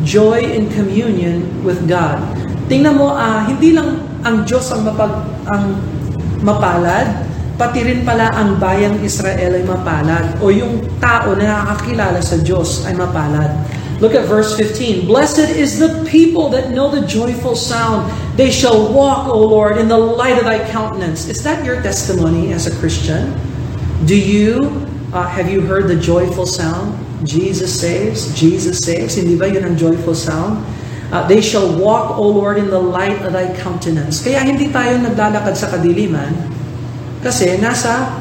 Joy 0.02 0.42
in 0.42 0.66
communion 0.74 1.46
with 1.62 1.86
God. 1.86 2.18
Tingnan 2.66 2.98
mo, 2.98 3.14
uh, 3.14 3.46
hindi 3.46 3.70
lang 3.70 4.02
ang 4.26 4.42
Diyos 4.42 4.74
ang, 4.74 4.82
mapag, 4.82 5.14
ang 5.46 5.78
mapalad, 6.42 7.06
pati 7.54 7.86
rin 7.86 8.02
pala 8.02 8.34
ang 8.34 8.58
bayang 8.58 8.98
Israel 9.00 9.56
ay 9.56 9.64
mapalad 9.64 10.26
o 10.42 10.50
yung 10.50 10.82
tao 10.98 11.32
na 11.38 11.62
nakakilala 11.62 12.18
sa 12.20 12.36
Diyos 12.42 12.84
ay 12.84 12.98
mapalad. 12.98 13.48
Look 14.00 14.12
at 14.12 14.28
verse 14.28 14.56
15. 14.56 15.06
Blessed 15.06 15.48
is 15.56 15.78
the 15.78 16.04
people 16.04 16.50
that 16.50 16.70
know 16.70 16.92
the 16.92 17.06
joyful 17.06 17.56
sound. 17.56 18.12
They 18.36 18.50
shall 18.50 18.92
walk, 18.92 19.28
O 19.28 19.40
Lord, 19.40 19.78
in 19.78 19.88
the 19.88 19.96
light 19.96 20.36
of 20.36 20.44
thy 20.44 20.60
countenance. 20.68 21.28
Is 21.28 21.42
that 21.44 21.64
your 21.64 21.80
testimony 21.80 22.52
as 22.52 22.68
a 22.68 22.74
Christian? 22.76 23.32
Do 24.04 24.12
you, 24.12 24.84
uh, 25.16 25.24
have 25.24 25.48
you 25.48 25.64
heard 25.64 25.88
the 25.88 25.96
joyful 25.96 26.44
sound? 26.44 26.92
Jesus 27.24 27.72
saves, 27.72 28.28
Jesus 28.36 28.84
saves. 28.84 29.16
Hindi 29.16 29.40
ba 29.40 29.48
yun 29.48 29.64
ang 29.64 29.76
joyful 29.80 30.14
sound? 30.14 30.60
Uh, 31.08 31.24
they 31.24 31.40
shall 31.40 31.64
walk, 31.80 32.20
O 32.20 32.28
Lord, 32.28 32.58
in 32.60 32.68
the 32.68 32.78
light 32.78 33.16
of 33.24 33.32
thy 33.32 33.48
countenance. 33.56 34.20
Kaya 34.20 34.44
hindi 34.44 34.68
tayo 34.68 35.00
naglalakad 35.00 35.56
sa 35.56 35.72
kadiliman, 35.72 36.34
Kasi 37.24 37.56
nasa 37.58 38.12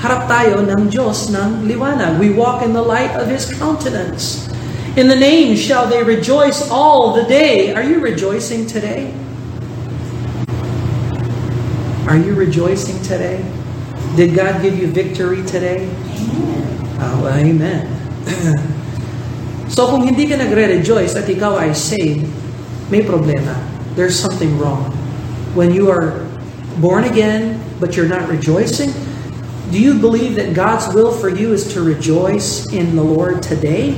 harap 0.00 0.24
tayo 0.24 0.64
ng 0.64 0.88
Diyos 0.88 1.28
ng 1.28 1.68
liwanag. 1.68 2.16
We 2.16 2.32
walk 2.32 2.64
in 2.64 2.72
the 2.72 2.82
light 2.82 3.12
of 3.20 3.28
His 3.28 3.46
countenance. 3.60 4.48
In 4.96 5.06
the 5.06 5.14
name 5.14 5.54
shall 5.54 5.86
they 5.86 6.02
rejoice 6.02 6.68
all 6.68 7.14
the 7.14 7.22
day. 7.22 7.72
Are 7.72 7.82
you 7.82 8.00
rejoicing 8.00 8.66
today? 8.66 9.14
Are 12.08 12.16
you 12.18 12.34
rejoicing 12.34 13.00
today? 13.06 13.38
Did 14.16 14.34
God 14.34 14.60
give 14.62 14.76
you 14.76 14.88
victory 14.88 15.46
today? 15.46 15.86
Amen. 15.86 16.98
Oh, 16.98 17.28
amen. 17.30 17.86
so 19.70 19.86
kung 19.86 20.02
hindi 20.02 20.26
ka 20.26 20.34
nagre-rejoice 20.34 21.14
at 21.14 21.30
ikaw 21.30 21.62
ay 21.62 21.70
saved, 21.70 22.26
may 22.90 23.06
problema. 23.06 23.54
There's 23.94 24.18
something 24.18 24.58
wrong. 24.58 24.90
When 25.54 25.70
you 25.70 25.86
are 25.86 26.26
born 26.82 27.06
again, 27.06 27.62
but 27.78 27.94
you're 27.94 28.10
not 28.10 28.26
rejoicing? 28.26 28.90
Do 29.70 29.78
you 29.78 30.02
believe 30.02 30.34
that 30.34 30.50
God's 30.50 30.90
will 30.90 31.14
for 31.14 31.30
you 31.30 31.54
is 31.54 31.70
to 31.78 31.86
rejoice 31.86 32.66
in 32.74 32.98
the 32.98 33.06
Lord 33.06 33.38
today? 33.38 33.94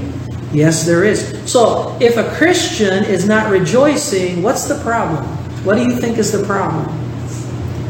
Yes, 0.52 0.84
there 0.84 1.02
is. 1.04 1.32
So, 1.50 1.96
if 2.00 2.16
a 2.18 2.28
Christian 2.36 3.04
is 3.04 3.26
not 3.26 3.50
rejoicing, 3.50 4.42
what's 4.42 4.64
the 4.64 4.78
problem? 4.80 5.24
What 5.64 5.76
do 5.76 5.82
you 5.82 5.96
think 5.96 6.18
is 6.18 6.30
the 6.30 6.44
problem? 6.44 6.84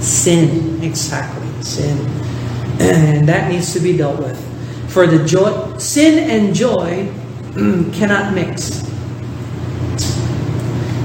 Sin. 0.00 0.80
Exactly. 0.82 1.46
Sin. 1.62 1.98
And 2.78 3.28
that 3.28 3.50
needs 3.50 3.72
to 3.72 3.80
be 3.80 3.96
dealt 3.96 4.18
with. 4.20 4.38
For 4.90 5.06
the 5.06 5.24
joy, 5.24 5.76
sin 5.78 6.30
and 6.30 6.54
joy 6.54 7.10
cannot 7.92 8.34
mix. 8.34 8.86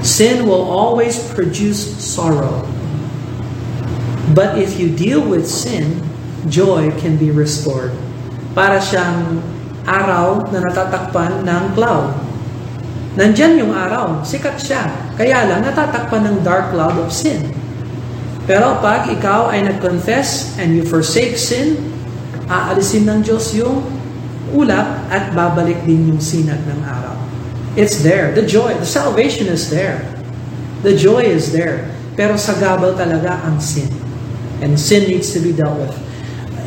Sin 0.08 0.46
will 0.46 0.62
always 0.70 1.18
produce 1.34 1.82
sorrow. 2.04 2.68
But 4.36 4.58
if 4.60 4.80
you 4.80 4.94
deal 4.96 5.28
with 5.28 5.48
sin, 5.48 6.04
joy 6.50 6.92
can 7.00 7.18
be 7.18 7.32
restored. 7.32 7.96
Para 8.54 8.80
siyang 8.80 9.42
araw 9.88 10.52
na 10.52 10.60
natatakpan 10.60 11.48
ng 11.48 11.64
cloud. 11.74 12.12
Nandyan 13.18 13.58
yung 13.58 13.74
araw, 13.74 14.22
sikat 14.22 14.60
siya. 14.60 14.92
Kaya 15.16 15.48
lang 15.48 15.64
natatakpan 15.64 16.28
ng 16.28 16.38
dark 16.44 16.76
cloud 16.76 17.00
of 17.00 17.10
sin. 17.10 17.50
Pero 18.46 18.78
pag 18.84 19.08
ikaw 19.08 19.50
ay 19.50 19.66
nag-confess 19.66 20.60
and 20.60 20.76
you 20.76 20.84
forsake 20.84 21.40
sin, 21.40 21.80
aalisin 22.52 23.08
ng 23.08 23.26
Diyos 23.26 23.56
yung 23.56 23.82
ulap 24.54 25.08
at 25.10 25.32
babalik 25.32 25.82
din 25.88 26.14
yung 26.14 26.22
sinag 26.22 26.62
ng 26.68 26.82
araw. 26.84 27.16
It's 27.74 28.04
there. 28.04 28.36
The 28.36 28.46
joy, 28.46 28.76
the 28.78 28.88
salvation 28.88 29.48
is 29.48 29.72
there. 29.72 30.04
The 30.84 30.94
joy 30.94 31.26
is 31.26 31.56
there. 31.56 31.90
Pero 32.14 32.38
sa 32.38 32.54
gabal 32.60 32.94
talaga 32.94 33.42
ang 33.42 33.58
sin. 33.58 33.90
and 34.62 34.80
sin 34.80 35.10
needs 35.10 35.34
to 35.34 35.40
be 35.40 35.52
dealt 35.52 35.78
with. 35.78 36.07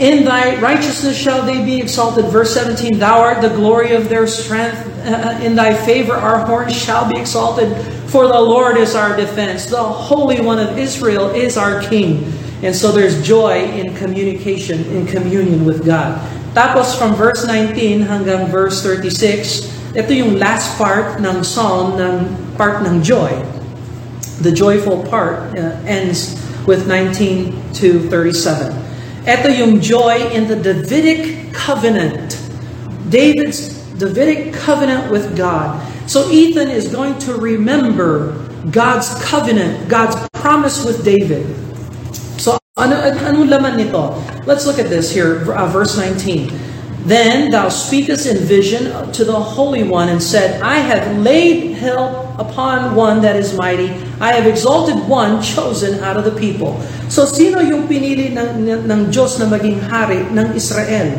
In 0.00 0.24
thy 0.24 0.58
righteousness 0.64 1.12
shall 1.12 1.44
they 1.44 1.62
be 1.62 1.78
exalted. 1.78 2.24
Verse 2.32 2.54
17, 2.54 2.98
Thou 2.98 3.20
art 3.20 3.42
the 3.42 3.52
glory 3.52 3.92
of 3.92 4.08
their 4.08 4.26
strength. 4.26 4.80
Uh, 5.04 5.38
in 5.44 5.54
thy 5.54 5.76
favor 5.76 6.14
our 6.14 6.46
horns 6.46 6.74
shall 6.74 7.06
be 7.06 7.20
exalted. 7.20 7.68
For 8.08 8.26
the 8.26 8.40
Lord 8.40 8.78
is 8.78 8.94
our 8.94 9.14
defense. 9.14 9.66
The 9.66 9.76
Holy 9.76 10.40
One 10.40 10.58
of 10.58 10.78
Israel 10.78 11.28
is 11.36 11.58
our 11.58 11.82
King. 11.82 12.32
And 12.62 12.74
so 12.74 12.92
there's 12.92 13.20
joy 13.20 13.60
in 13.76 13.94
communication, 13.94 14.84
in 14.86 15.06
communion 15.06 15.66
with 15.66 15.84
God. 15.84 16.16
Tapos 16.56 16.96
from 16.96 17.12
verse 17.12 17.44
19 17.44 18.00
hanggang 18.00 18.48
verse 18.48 18.80
36, 18.82 19.68
ito 19.92 20.16
yung 20.16 20.40
last 20.40 20.80
part 20.80 21.20
ng 21.20 21.44
psalm, 21.44 22.00
ng 22.00 22.24
part 22.56 22.80
ng 22.88 23.04
joy. 23.04 23.36
The 24.40 24.50
joyful 24.50 25.04
part 25.12 25.52
uh, 25.60 25.76
ends 25.84 26.40
with 26.64 26.88
19 26.88 27.52
to 27.84 28.08
37. 28.08 28.79
Ito 29.26 29.48
joy 29.80 30.30
in 30.32 30.48
the 30.48 30.56
Davidic 30.56 31.52
covenant. 31.52 32.38
David's 33.08 33.76
Davidic 33.98 34.54
covenant 34.54 35.10
with 35.10 35.36
God. 35.36 35.76
So 36.08 36.30
Ethan 36.30 36.68
is 36.68 36.88
going 36.88 37.18
to 37.20 37.34
remember 37.34 38.32
God's 38.70 39.12
covenant, 39.22 39.88
God's 39.88 40.16
promise 40.34 40.84
with 40.84 41.04
David. 41.04 41.44
So 42.40 42.58
ano, 42.76 42.96
ano 42.96 43.44
laman 43.44 43.76
nito? 43.76 44.16
Let's 44.46 44.66
look 44.66 44.78
at 44.78 44.88
this 44.88 45.12
here, 45.12 45.52
uh, 45.52 45.66
verse 45.68 45.96
19. 45.96 46.69
Then 47.04 47.50
thou 47.50 47.72
speakest 47.72 48.28
in 48.28 48.36
vision 48.44 48.92
to 49.12 49.24
the 49.24 49.32
Holy 49.32 49.82
One 49.82 50.08
and 50.12 50.20
said, 50.22 50.60
I 50.60 50.84
have 50.84 51.16
laid 51.16 51.80
help 51.80 52.36
upon 52.38 52.94
one 52.94 53.22
that 53.22 53.36
is 53.36 53.56
mighty. 53.56 53.88
I 54.20 54.36
have 54.36 54.44
exalted 54.44 54.96
one 55.08 55.40
chosen 55.40 56.04
out 56.04 56.20
of 56.20 56.28
the 56.28 56.36
people. 56.36 56.76
So 57.08 57.24
sino 57.24 57.64
yung 57.64 57.88
pinili 57.88 58.36
ng, 58.36 58.84
ng 58.84 59.00
Diyos 59.08 59.40
na 59.40 59.48
maging 59.48 59.80
hari 59.88 60.28
ng 60.28 60.52
Israel? 60.52 61.16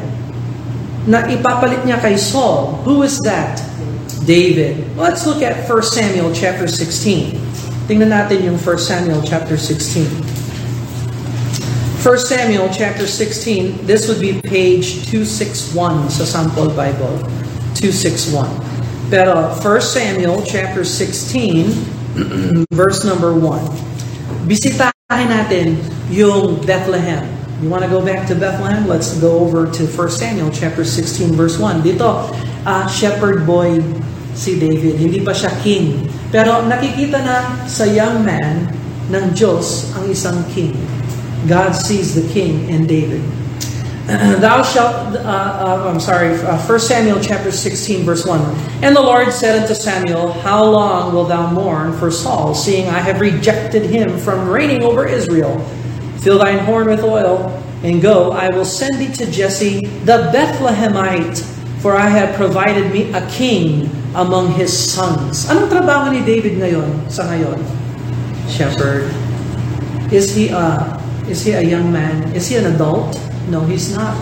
Na 1.10 1.26
ipapalit 1.26 1.82
niya 1.82 1.98
kay 1.98 2.13
Saul. 2.13 2.78
Who 2.86 3.02
is 3.02 3.17
that? 3.26 3.58
David. 4.22 4.86
Let's 4.94 5.26
look 5.26 5.41
at 5.41 5.65
1 5.65 5.82
Samuel 5.82 6.30
chapter 6.30 6.70
16. 6.70 7.41
Tingnan 7.89 8.13
natin 8.13 8.46
yung 8.46 8.58
1 8.62 8.78
Samuel 8.78 9.26
chapter 9.26 9.58
16. 9.58 10.31
1 12.02 12.18
Samuel 12.18 12.66
chapter 12.74 13.06
16, 13.06 13.86
this 13.86 14.10
would 14.10 14.18
be 14.18 14.42
page 14.42 15.06
261 15.14 16.10
sa 16.10 16.26
sample 16.26 16.74
Bible. 16.74 17.14
261. 17.78 18.50
Pero 19.14 19.54
1 19.54 19.62
Samuel 19.86 20.42
chapter 20.42 20.82
16, 20.82 21.70
verse 22.74 23.06
number 23.06 23.38
1. 23.38 24.50
Bisitahin 24.50 25.30
natin 25.30 25.78
yung 26.10 26.58
Bethlehem. 26.66 27.22
You 27.62 27.70
want 27.70 27.86
to 27.86 27.92
go 27.94 28.02
back 28.02 28.26
to 28.26 28.36
Bethlehem? 28.36 28.90
Let's 28.90 29.14
go 29.22 29.38
over 29.38 29.70
to 29.70 29.86
1 29.86 29.94
Samuel 30.10 30.50
chapter 30.50 30.82
16 30.82 31.38
verse 31.38 31.62
1. 31.62 31.86
Dito, 31.86 32.34
uh, 32.66 32.86
shepherd 32.90 33.46
boy 33.46 33.78
si 34.34 34.58
David. 34.58 34.98
Hindi 34.98 35.22
pa 35.22 35.38
siya 35.38 35.54
king. 35.62 36.10
Pero 36.34 36.66
nakikita 36.66 37.22
na 37.22 37.62
sa 37.70 37.86
young 37.86 38.26
man 38.26 38.74
ng 39.14 39.26
Diyos 39.38 39.94
ang 39.94 40.10
isang 40.10 40.42
king. 40.50 40.74
God 41.47 41.73
sees 41.73 42.13
the 42.13 42.27
king 42.34 42.69
in 42.69 42.86
David. 42.86 43.21
Thou 44.08 44.62
shalt, 44.63 45.15
uh, 45.15 45.19
uh, 45.19 45.88
I'm 45.88 45.99
sorry, 45.99 46.34
uh, 46.41 46.58
1 46.58 46.80
Samuel 46.80 47.19
chapter 47.21 47.51
16, 47.51 48.04
verse 48.04 48.25
1. 48.25 48.41
And 48.84 48.95
the 48.95 49.01
Lord 49.01 49.32
said 49.32 49.62
unto 49.62 49.73
Samuel, 49.73 50.34
How 50.41 50.63
long 50.63 51.13
wilt 51.13 51.30
thou 51.30 51.51
mourn 51.51 51.93
for 51.97 52.12
Saul, 52.12 52.54
seeing 52.54 52.89
I 52.89 52.99
have 52.99 53.21
rejected 53.21 53.84
him 53.84 54.17
from 54.17 54.49
reigning 54.49 54.84
over 54.84 55.08
Israel? 55.08 55.60
Fill 56.19 56.39
thine 56.39 56.60
horn 56.60 56.88
with 56.88 57.04
oil, 57.04 57.49
and 57.84 58.01
go, 58.01 58.32
I 58.32 58.49
will 58.49 58.65
send 58.65 58.99
thee 58.99 59.12
to 59.13 59.32
Jesse 59.32 59.86
the 60.06 60.30
Bethlehemite, 60.34 61.41
for 61.82 61.95
I 61.95 62.10
have 62.10 62.36
provided 62.36 62.91
me 62.91 63.13
a 63.13 63.25
king 63.32 63.89
among 64.13 64.54
his 64.54 64.69
sons. 64.69 65.45
Anong 65.47 65.69
trabaho 65.69 66.12
ni 66.12 66.21
David 66.21 66.62
ngayon, 66.62 67.10
sa 67.10 67.25
ngayon? 67.25 67.58
Shepherd. 68.45 69.10
Is 70.12 70.36
he 70.36 70.49
a 70.51 71.01
is 71.32 71.44
he 71.46 71.54
a 71.54 71.62
young 71.62 71.91
man? 71.91 72.36
Is 72.36 72.50
he 72.50 72.58
an 72.58 72.65
adult? 72.76 73.15
No, 73.48 73.62
he's 73.62 73.96
not. 73.96 74.13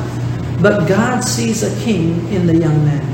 But 0.62 0.88
God 0.88 1.22
sees 1.22 1.64
a 1.64 1.84
king 1.84 2.28
in 2.32 2.46
the 2.46 2.56
young 2.56 2.86
man. 2.86 3.06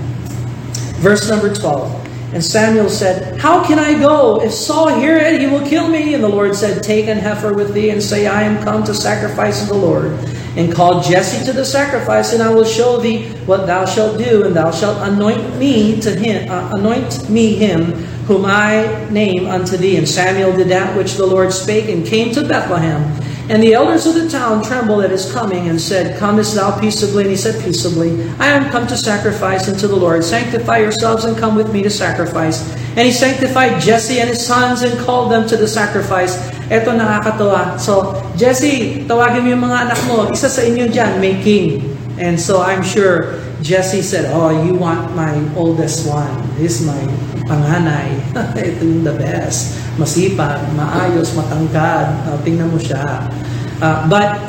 Verse 0.99 1.29
number 1.29 1.53
12. 1.53 2.33
And 2.33 2.43
Samuel 2.43 2.89
said, 2.89 3.39
How 3.39 3.65
can 3.65 3.79
I 3.79 3.97
go? 3.97 4.41
If 4.41 4.51
Saul 4.51 4.89
hear 4.99 5.15
it, 5.15 5.39
he 5.39 5.47
will 5.47 5.65
kill 5.65 5.87
me. 5.87 6.13
And 6.13 6.21
the 6.21 6.27
Lord 6.27 6.53
said, 6.55 6.83
Take 6.83 7.07
an 7.07 7.17
heifer 7.17 7.53
with 7.53 7.73
thee 7.73 7.91
and 7.91 8.03
say, 8.03 8.27
I 8.27 8.43
am 8.43 8.61
come 8.63 8.83
to 8.83 8.93
sacrifice 8.93 9.61
to 9.61 9.67
the 9.67 9.77
Lord. 9.77 10.11
And 10.57 10.73
call 10.73 11.01
Jesse 11.01 11.45
to 11.45 11.53
the 11.53 11.63
sacrifice, 11.63 12.33
and 12.33 12.41
I 12.41 12.53
will 12.53 12.65
show 12.65 12.99
thee 12.99 13.27
what 13.45 13.65
thou 13.67 13.85
shalt 13.85 14.17
do, 14.17 14.43
and 14.45 14.55
thou 14.55 14.71
shalt 14.71 14.97
anoint 15.09 15.57
me 15.57 15.99
to 16.01 16.15
him, 16.15 16.49
uh, 16.49 16.71
anoint 16.73 17.29
me 17.29 17.55
him 17.55 17.91
whom 18.25 18.45
I 18.45 19.07
name 19.09 19.47
unto 19.47 19.77
thee. 19.77 19.97
And 19.97 20.07
Samuel 20.07 20.55
did 20.55 20.69
that 20.69 20.95
which 20.97 21.13
the 21.13 21.25
Lord 21.25 21.53
spake, 21.53 21.89
and 21.89 22.05
came 22.05 22.33
to 22.33 22.47
Bethlehem. 22.47 23.03
And 23.45 23.61
the 23.61 23.77
elders 23.77 24.09
of 24.09 24.17
the 24.17 24.25
town 24.25 24.65
trembled 24.65 25.05
at 25.05 25.13
his 25.13 25.29
coming 25.31 25.69
and 25.69 25.79
said, 25.79 26.17
Comest 26.17 26.55
thou 26.55 26.73
peaceably? 26.81 27.29
And 27.29 27.31
he 27.31 27.37
said, 27.37 27.61
Peaceably. 27.61 28.25
I 28.41 28.49
am 28.49 28.71
come 28.71 28.87
to 28.87 28.97
sacrifice 28.97 29.69
unto 29.69 29.85
the 29.85 29.95
Lord. 29.95 30.23
Sanctify 30.23 30.79
yourselves 30.79 31.25
and 31.25 31.37
come 31.37 31.53
with 31.53 31.71
me 31.71 31.83
to 31.83 31.89
sacrifice. 31.91 32.65
And 32.97 33.05
he 33.05 33.13
sanctified 33.13 33.79
Jesse 33.79 34.17
and 34.17 34.29
his 34.29 34.41
sons 34.41 34.81
and 34.81 34.97
called 35.05 35.31
them 35.31 35.47
to 35.47 35.57
the 35.57 35.67
sacrifice. 35.67 36.41
Eto 36.73 36.97
nakakatawa. 36.97 37.77
So, 37.77 38.17
Jesse, 38.33 39.05
tawagin 39.05 39.45
mo 39.45 39.49
yung 39.53 39.61
mga 39.61 39.77
anak 39.93 39.99
mo. 40.09 40.25
Isa 40.33 40.49
sa 40.49 40.65
inyo 40.65 40.89
dyan, 40.89 41.21
may 41.21 41.37
king. 41.37 41.85
And 42.17 42.41
so 42.41 42.65
I'm 42.65 42.81
sure 42.81 43.37
Jesse 43.61 44.01
said, 44.01 44.33
Oh, 44.33 44.49
you 44.49 44.73
want 44.73 45.13
my 45.13 45.37
oldest 45.53 46.09
one. 46.09 46.33
This 46.57 46.81
is 46.81 46.89
my 46.89 46.97
panganay. 47.45 48.09
Ito 48.57 49.05
the 49.05 49.13
best. 49.21 49.84
Masipag, 49.95 50.59
maayos, 50.75 51.31
matangkad. 51.33 52.27
Uh, 52.27 52.37
tingnan 52.43 52.67
mo 52.71 52.79
siya. 52.79 53.31
Uh, 53.79 54.07
but, 54.11 54.39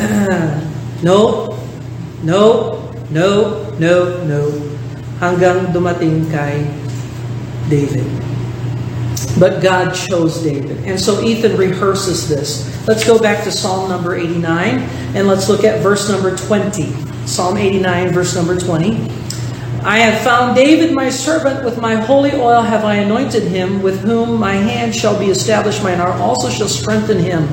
no, 1.07 1.51
no, 2.27 2.43
no, 3.11 3.29
no, 3.79 3.95
no. 4.27 4.41
Hanggang 5.23 5.73
dumating 5.73 6.29
kay 6.29 6.67
David. 7.71 8.05
But 9.39 9.61
God 9.63 9.93
chose 9.93 10.43
David. 10.43 10.85
And 10.85 11.01
so 11.01 11.21
Ethan 11.21 11.57
rehearses 11.57 12.29
this. 12.29 12.65
Let's 12.89 13.05
go 13.05 13.19
back 13.19 13.45
to 13.45 13.53
Psalm 13.53 13.89
number 13.89 14.17
89 14.17 14.45
and 15.17 15.29
let's 15.29 15.49
look 15.49 15.65
at 15.65 15.83
verse 15.83 16.09
number 16.09 16.37
20. 16.37 16.93
Psalm 17.27 17.57
89, 17.57 18.13
verse 18.13 18.35
number 18.35 18.59
20. 18.59 19.16
I 19.87 19.99
have 19.99 20.25
found 20.25 20.57
David 20.57 20.92
my 20.92 21.09
servant, 21.11 21.64
with 21.64 21.81
my 21.81 21.94
holy 21.94 22.33
oil 22.33 22.61
have 22.61 22.85
I 22.85 22.96
anointed 22.96 23.44
him, 23.44 23.83
with 23.83 24.01
whom 24.01 24.37
my 24.37 24.55
hand 24.55 24.92
shall 24.92 25.16
be 25.16 25.27
established, 25.27 25.81
mine 25.81 26.01
arm 26.01 26.20
also 26.20 26.51
shall 26.51 26.66
strengthen 26.66 27.20
him. 27.20 27.46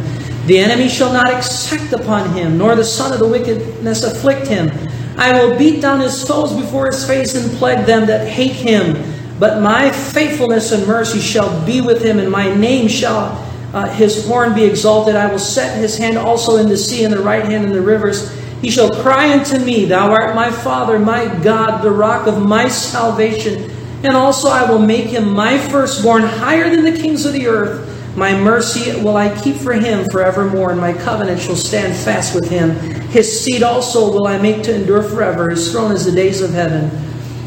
The 0.48 0.58
enemy 0.58 0.90
shall 0.90 1.14
not 1.14 1.32
exact 1.32 1.94
upon 1.94 2.34
him, 2.34 2.58
nor 2.58 2.74
the 2.74 2.84
son 2.84 3.14
of 3.14 3.20
the 3.20 3.28
wickedness 3.28 4.04
afflict 4.04 4.48
him. 4.48 4.72
I 5.16 5.32
will 5.32 5.56
beat 5.60 5.80
down 5.80 6.00
his 6.00 6.28
foes 6.28 6.52
before 6.54 6.88
his 6.88 7.06
face 7.06 7.36
and 7.36 7.56
plague 7.60 7.86
them 7.86 8.08
that 8.08 8.28
hate 8.28 8.54
him. 8.54 9.14
But 9.38 9.62
my 9.62 9.92
faithfulness 9.92 10.72
and 10.72 10.88
mercy 10.88 11.20
shall 11.20 11.64
be 11.68 11.82
with 11.82 12.04
him, 12.04 12.18
and 12.18 12.32
my 12.32 12.52
name 12.52 12.88
shall 12.88 13.48
uh, 13.76 13.94
his 13.94 14.26
horn 14.26 14.56
be 14.56 14.64
exalted. 14.64 15.16
I 15.16 15.28
will 15.28 15.38
set 15.38 15.78
his 15.78 16.00
hand 16.00 16.18
also 16.18 16.58
in 16.58 16.68
the 16.68 16.78
sea, 16.78 17.04
and 17.04 17.14
the 17.14 17.22
right 17.22 17.46
hand 17.46 17.66
in 17.66 17.74
the 17.74 17.82
rivers. 17.82 18.36
He 18.64 18.72
shall 18.72 18.90
cry 19.04 19.38
unto 19.38 19.60
me, 19.60 19.84
Thou 19.84 20.10
art 20.10 20.36
my 20.36 20.50
Father, 20.50 20.98
my 20.98 21.28
God, 21.44 21.84
the 21.84 21.92
rock 21.92 22.28
of 22.28 22.42
my 22.42 22.70
salvation. 22.70 23.70
And 24.04 24.16
also 24.16 24.48
I 24.48 24.64
will 24.64 24.80
make 24.80 25.08
him 25.08 25.34
my 25.34 25.58
firstborn 25.58 26.24
higher 26.24 26.70
than 26.74 26.86
the 26.86 26.98
kings 26.98 27.26
of 27.26 27.34
the 27.34 27.46
earth. 27.46 27.84
My 28.16 28.32
mercy 28.32 28.96
will 29.04 29.18
I 29.18 29.36
keep 29.44 29.58
for 29.58 29.74
him 29.74 30.08
forevermore, 30.10 30.72
and 30.72 30.80
my 30.80 30.94
covenant 30.94 31.42
shall 31.42 31.58
stand 31.58 31.94
fast 31.94 32.34
with 32.34 32.50
him. 32.50 32.72
His 33.12 33.28
seed 33.28 33.64
also 33.64 34.10
will 34.10 34.28
I 34.28 34.38
make 34.38 34.64
to 34.64 34.74
endure 34.74 35.04
forever. 35.04 35.50
His 35.50 35.70
throne 35.70 35.92
is 35.92 36.06
the 36.06 36.14
days 36.14 36.40
of 36.40 36.52
heaven. 36.52 36.90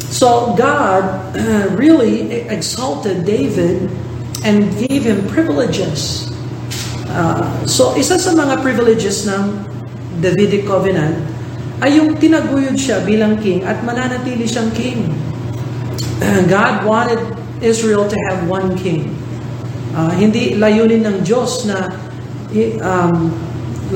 So 0.00 0.54
God 0.54 1.34
really 1.78 2.30
exalted 2.52 3.24
David 3.24 3.88
and 4.44 4.68
gave 4.86 5.04
him 5.04 5.26
privileges. 5.28 6.30
Uh, 7.08 7.64
so 7.64 7.96
isa 7.96 8.18
sa 8.18 8.36
mga 8.36 8.60
privileges 8.60 9.24
ng 9.24 9.75
Davidic 10.20 10.64
Covenant 10.64 11.16
ay 11.84 12.00
yung 12.00 12.16
tinaguyod 12.16 12.76
siya 12.76 13.04
bilang 13.04 13.36
king 13.40 13.60
at 13.64 13.84
mananatili 13.84 14.48
siyang 14.48 14.72
king. 14.72 15.12
God 16.52 16.88
wanted 16.88 17.20
Israel 17.60 18.08
to 18.08 18.16
have 18.28 18.48
one 18.48 18.72
king. 18.80 19.12
Uh, 19.96 20.12
hindi 20.12 20.56
layunin 20.56 21.04
ng 21.04 21.16
Diyos 21.24 21.68
na 21.68 21.88
um, 22.84 23.32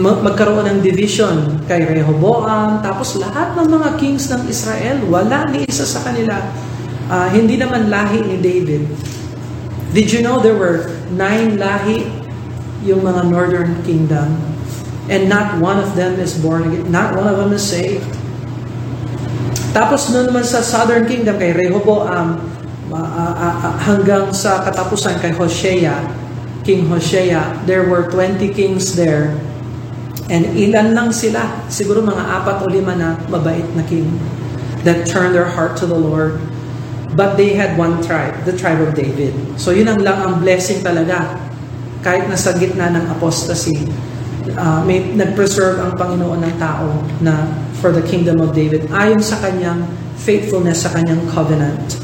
magkaroon 0.01 0.69
ng 0.69 0.79
division 0.85 1.61
kay 1.67 1.83
Rehoboam, 1.83 2.81
tapos 2.85 3.19
lahat 3.21 3.57
ng 3.59 3.69
mga 3.69 3.89
kings 3.99 4.29
ng 4.33 4.43
Israel, 4.49 4.97
wala 5.09 5.49
ni 5.51 5.67
isa 5.67 5.85
sa 5.85 6.05
kanila. 6.05 6.41
Uh, 7.11 7.29
hindi 7.33 7.59
naman 7.59 7.91
lahi 7.91 8.23
ni 8.23 8.37
David. 8.39 8.87
Did 9.91 10.15
you 10.15 10.23
know 10.23 10.39
there 10.39 10.55
were 10.55 10.87
nine 11.11 11.59
lahi 11.59 12.07
yung 12.87 13.03
mga 13.03 13.27
northern 13.27 13.75
kingdom? 13.83 14.50
And 15.09 15.31
not 15.31 15.63
one 15.63 15.81
of 15.81 15.97
them 15.97 16.21
is 16.21 16.37
born 16.37 16.69
again. 16.69 16.91
Not 16.93 17.17
one 17.17 17.27
of 17.31 17.41
them 17.41 17.55
is 17.57 17.65
saved. 17.65 18.05
Tapos 19.71 20.11
noon 20.11 20.35
naman 20.35 20.43
sa 20.43 20.61
southern 20.61 21.07
kingdom 21.07 21.39
kay 21.39 21.55
Rehoboam, 21.55 22.43
uh, 22.91 22.99
uh, 22.99 23.35
uh, 23.39 23.75
hanggang 23.87 24.35
sa 24.35 24.67
katapusan 24.67 25.23
kay 25.23 25.31
Hosea, 25.31 25.95
King 26.67 26.91
Hosea, 26.91 27.63
there 27.65 27.87
were 27.87 28.11
20 28.11 28.51
kings 28.51 28.99
there 28.99 29.39
And 30.31 30.47
ilan 30.55 30.95
lang 30.95 31.11
sila, 31.11 31.67
siguro 31.67 32.07
mga 32.07 32.23
apat 32.23 32.63
o 32.63 32.71
lima 32.71 32.95
na 32.95 33.19
mabait 33.27 33.67
na 33.75 33.83
king 33.83 34.07
that 34.87 35.03
turned 35.03 35.35
their 35.35 35.51
heart 35.51 35.75
to 35.83 35.91
the 35.91 35.99
Lord. 35.99 36.39
But 37.19 37.35
they 37.35 37.59
had 37.59 37.75
one 37.75 37.99
tribe, 38.07 38.47
the 38.47 38.55
tribe 38.55 38.79
of 38.79 38.95
David. 38.95 39.35
So 39.59 39.75
yun 39.75 39.91
ang 39.91 40.07
lang 40.07 40.23
ang 40.23 40.39
blessing 40.39 40.87
talaga. 40.87 41.35
Kahit 42.07 42.31
nasa 42.31 42.55
gitna 42.55 42.95
ng 42.95 43.11
apostasy, 43.11 43.91
uh, 44.57 44.81
may 44.87 45.03
nag-preserve 45.15 45.83
ang 45.83 45.93
Panginoon 45.99 46.41
ng 46.43 46.55
tao 46.57 46.89
na 47.21 47.47
for 47.81 47.91
the 47.91 48.05
kingdom 48.05 48.39
of 48.41 48.53
David 48.53 48.89
ayon 48.93 49.25
sa 49.25 49.41
kanyang 49.41 49.87
faithfulness 50.21 50.85
sa 50.85 50.93
kanyang 50.93 51.21
covenant. 51.33 51.97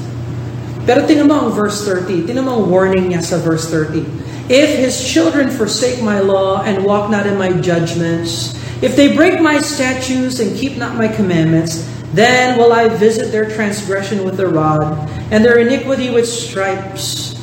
Pero 0.86 1.02
tingnan 1.02 1.26
mo 1.26 1.36
ang 1.46 1.50
verse 1.50 1.82
30. 1.82 2.30
Tingnan 2.30 2.46
mo 2.46 2.62
ang 2.62 2.64
warning 2.70 3.10
niya 3.10 3.20
sa 3.20 3.42
verse 3.42 3.66
30. 3.68 4.06
If 4.46 4.78
his 4.78 4.94
children 4.94 5.50
forsake 5.50 5.98
my 5.98 6.22
law 6.22 6.62
and 6.62 6.86
walk 6.86 7.10
not 7.10 7.26
in 7.26 7.34
my 7.34 7.50
judgments, 7.58 8.54
if 8.78 8.94
they 8.94 9.10
break 9.10 9.42
my 9.42 9.58
statutes 9.58 10.38
and 10.38 10.54
keep 10.54 10.78
not 10.78 10.94
my 10.94 11.10
commandments, 11.10 11.82
then 12.14 12.54
will 12.54 12.70
I 12.70 12.86
visit 12.86 13.34
their 13.34 13.50
transgression 13.50 14.22
with 14.22 14.38
a 14.38 14.46
rod 14.46 15.10
and 15.34 15.42
their 15.42 15.58
iniquity 15.58 16.14
with 16.14 16.30
stripes. 16.30 17.34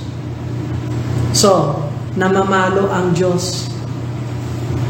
So, 1.36 1.84
namamalo 2.16 2.88
ang 2.88 3.12
Diyos 3.12 3.73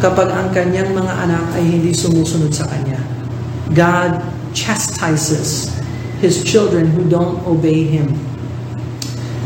kapag 0.03 0.27
ang 0.35 0.51
kanyang 0.51 0.91
mga 0.91 1.13
anak 1.15 1.55
ay 1.55 1.63
hindi 1.63 1.95
sumusunod 1.95 2.51
sa 2.51 2.67
Kanya. 2.67 2.99
God 3.71 4.19
chastises 4.51 5.71
His 6.19 6.43
children 6.43 6.91
who 6.91 7.07
don't 7.07 7.39
obey 7.47 7.87
Him. 7.87 8.11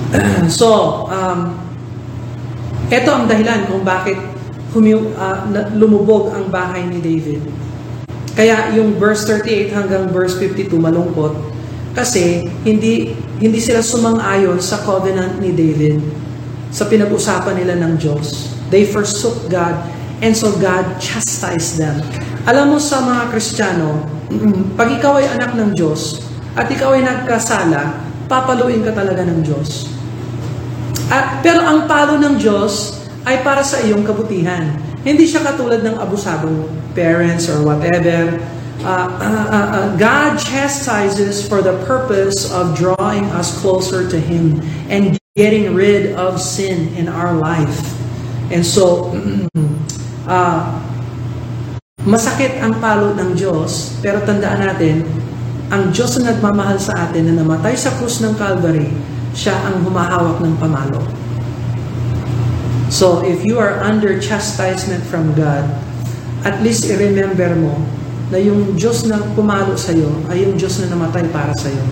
so, 0.49 1.05
um, 1.13 1.53
ito 2.89 3.05
ang 3.05 3.29
dahilan 3.29 3.69
kung 3.69 3.85
bakit 3.85 4.17
humiw, 4.73 5.13
uh, 5.13 5.45
lumubog 5.77 6.33
ang 6.33 6.49
bahay 6.49 6.89
ni 6.89 7.05
David. 7.05 7.45
Kaya 8.33 8.73
yung 8.73 8.97
verse 8.97 9.29
38 9.29 9.77
hanggang 9.77 10.09
verse 10.09 10.37
52 10.41 10.73
malungkot 10.77 11.33
kasi 11.97 12.45
hindi 12.61 13.17
hindi 13.41 13.57
sila 13.57 13.81
sumang-ayon 13.81 14.61
sa 14.61 14.81
covenant 14.85 15.41
ni 15.41 15.53
David 15.53 15.97
sa 16.69 16.85
pinag-usapan 16.85 17.57
nila 17.57 17.73
ng 17.81 17.97
Diyos. 17.97 18.53
They 18.69 18.85
forsook 18.85 19.49
God 19.49 19.96
and 20.21 20.33
so 20.33 20.53
God 20.57 20.97
chastised 20.97 21.77
them. 21.77 22.01
Alam 22.47 22.75
mo 22.75 22.79
sa 22.79 23.03
mga 23.03 23.23
Kristiyano, 23.29 24.01
pag 24.79 24.89
ikaw 24.91 25.19
ay 25.19 25.27
anak 25.37 25.51
ng 25.55 25.71
Diyos 25.75 26.23
at 26.55 26.71
ikaw 26.71 26.95
ay 26.95 27.03
nagkasala, 27.03 27.99
papaluin 28.27 28.83
ka 28.83 28.91
talaga 28.95 29.23
ng 29.23 29.39
Diyos. 29.43 29.91
At, 31.07 31.39
pero 31.43 31.63
ang 31.63 31.87
palo 31.87 32.19
ng 32.19 32.35
Diyos 32.35 33.03
ay 33.23 33.43
para 33.43 33.63
sa 33.63 33.79
iyong 33.83 34.03
kabutihan. 34.03 34.75
Hindi 35.03 35.27
siya 35.27 35.43
katulad 35.43 35.83
ng 35.83 35.95
abusadong 35.99 36.67
parents 36.91 37.47
or 37.47 37.63
whatever. 37.63 38.35
Uh, 38.83 39.07
uh, 39.09 39.47
uh, 39.49 39.67
uh, 39.73 39.87
God 39.95 40.37
chastises 40.37 41.43
for 41.43 41.63
the 41.63 41.75
purpose 41.87 42.51
of 42.51 42.77
drawing 42.77 43.25
us 43.35 43.55
closer 43.59 44.07
to 44.07 44.19
Him 44.19 44.59
and 44.87 45.17
getting 45.35 45.75
rid 45.75 46.15
of 46.15 46.39
sin 46.39 46.91
in 46.95 47.07
our 47.07 47.35
life. 47.35 47.75
And 48.51 48.63
so, 48.63 49.11
uh, 50.27 50.77
masakit 52.03 52.59
ang 52.59 52.77
palo 52.77 53.15
ng 53.15 53.33
Diyos, 53.33 53.97
pero 54.03 54.21
tandaan 54.21 54.61
natin, 54.61 55.07
ang 55.67 55.91
Diyos 55.91 56.15
na 56.19 56.31
nagmamahal 56.31 56.79
sa 56.79 57.07
atin 57.07 57.27
na 57.31 57.43
namatay 57.43 57.75
sa 57.75 57.91
krus 57.99 58.23
ng 58.23 58.35
Calvary, 58.39 58.87
siya 59.35 59.55
ang 59.67 59.83
humahawak 59.83 60.39
ng 60.39 60.55
pamalo. 60.59 61.03
So, 62.87 63.19
if 63.27 63.43
you 63.43 63.59
are 63.59 63.83
under 63.83 64.15
chastisement 64.15 65.03
from 65.11 65.35
God, 65.35 65.67
at 66.47 66.63
least 66.63 66.87
i-remember 66.87 67.51
mo 67.59 67.75
na 68.31 68.39
yung 68.39 68.79
Diyos 68.79 69.03
na 69.03 69.19
pumalo 69.35 69.75
sa 69.75 69.91
iyo 69.91 70.07
ay 70.31 70.47
yung 70.47 70.55
Diyos 70.55 70.79
na 70.79 70.95
namatay 70.95 71.27
para 71.27 71.51
sa 71.59 71.67
iyo. 71.67 71.83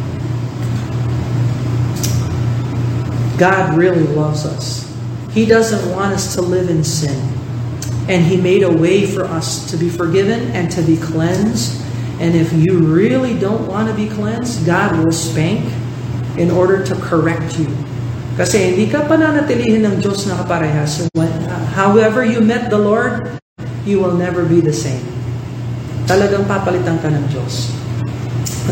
God 3.36 3.76
really 3.76 4.08
loves 4.16 4.48
us. 4.48 4.88
He 5.36 5.44
doesn't 5.44 5.84
want 5.92 6.16
us 6.16 6.32
to 6.40 6.42
live 6.42 6.72
in 6.72 6.88
sin. 6.88 7.35
And 8.06 8.22
He 8.24 8.38
made 8.38 8.62
a 8.62 8.72
way 8.72 9.06
for 9.06 9.26
us 9.26 9.70
to 9.72 9.78
be 9.78 9.90
forgiven 9.90 10.54
and 10.54 10.70
to 10.72 10.82
be 10.82 10.98
cleansed. 10.98 11.82
And 12.22 12.36
if 12.36 12.54
you 12.54 12.80
really 12.80 13.38
don't 13.38 13.68
want 13.68 13.90
to 13.90 13.96
be 13.96 14.08
cleansed, 14.08 14.66
God 14.66 14.98
will 15.04 15.12
spank 15.12 15.66
in 16.38 16.52
order 16.52 16.84
to 16.86 16.96
correct 17.02 17.60
you. 17.60 17.68
Kasi 18.36 18.72
hindi 18.72 18.92
ka 18.92 19.08
pananatilihin 19.08 19.88
ng 19.88 19.96
Diyos 20.04 20.28
na 20.28 20.36
kaparehas. 20.36 21.08
However 21.72 22.24
you 22.28 22.44
met 22.44 22.68
the 22.68 22.80
Lord, 22.80 23.40
you 23.88 24.04
will 24.04 24.16
never 24.16 24.44
be 24.44 24.60
the 24.60 24.76
same. 24.76 25.04
Talagang 26.04 26.44
papalitan 26.44 27.00
ka 27.00 27.08
ng 27.08 27.26
Diyos. 27.32 27.72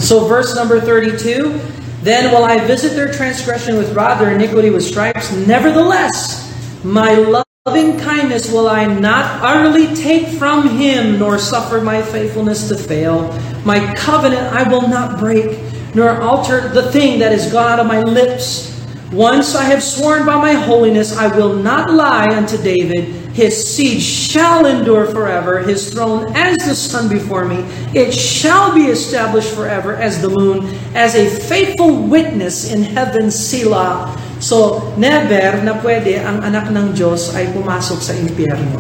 So 0.03 0.27
verse 0.27 0.51
number 0.53 0.83
32, 0.83 1.55
Then 2.03 2.35
will 2.35 2.43
I 2.43 2.59
visit 2.67 2.99
their 2.99 3.15
transgression 3.15 3.79
with 3.79 3.95
rod, 3.95 4.19
their 4.19 4.35
iniquity 4.35 4.67
with 4.67 4.83
stripes. 4.83 5.31
Nevertheless, 5.47 6.43
my 6.83 7.15
loving 7.65 7.97
kindness 7.97 8.51
will 8.51 8.67
I 8.67 8.83
not 8.83 9.41
utterly 9.41 9.95
take 9.95 10.27
from 10.37 10.67
him, 10.67 11.17
nor 11.17 11.39
suffer 11.39 11.79
my 11.79 12.01
faithfulness 12.01 12.67
to 12.67 12.77
fail. 12.77 13.31
My 13.63 13.95
covenant 13.95 14.51
I 14.51 14.67
will 14.67 14.85
not 14.85 15.17
break, 15.17 15.57
nor 15.95 16.19
alter 16.19 16.67
the 16.67 16.91
thing 16.91 17.19
that 17.19 17.31
is 17.31 17.49
gone 17.53 17.71
out 17.71 17.79
of 17.79 17.87
my 17.87 18.01
lips. 18.01 18.85
Once 19.13 19.55
I 19.55 19.63
have 19.63 19.81
sworn 19.81 20.25
by 20.25 20.35
my 20.35 20.51
holiness, 20.51 21.15
I 21.15 21.33
will 21.37 21.55
not 21.55 21.89
lie 21.89 22.35
unto 22.35 22.61
David. 22.61 23.05
His 23.31 23.65
seed 23.65 24.01
shall 24.01 24.65
endure 24.65 25.05
forever, 25.05 25.59
his 25.59 25.89
throne 25.89 26.35
as 26.35 26.57
the 26.57 26.75
sun 26.75 27.07
before 27.07 27.45
me. 27.45 27.63
It 27.97 28.11
shall 28.11 28.75
be 28.75 28.87
established 28.87 29.55
forever 29.55 29.95
as 29.95 30.21
the 30.21 30.27
moon, 30.27 30.65
as 30.95 31.15
a 31.15 31.29
faithful 31.29 31.95
witness 31.95 32.73
in 32.73 32.83
heaven, 32.83 33.31
Sila. 33.31 34.19
So, 34.43 34.91
never 34.99 35.63
na 35.63 35.79
pwede 35.79 36.19
ang 36.19 36.43
anak 36.43 36.67
ng 36.67 36.91
Diyos 36.91 37.31
ay 37.31 37.55
pumasok 37.55 37.99
sa 38.03 38.11
impyerno. 38.11 38.75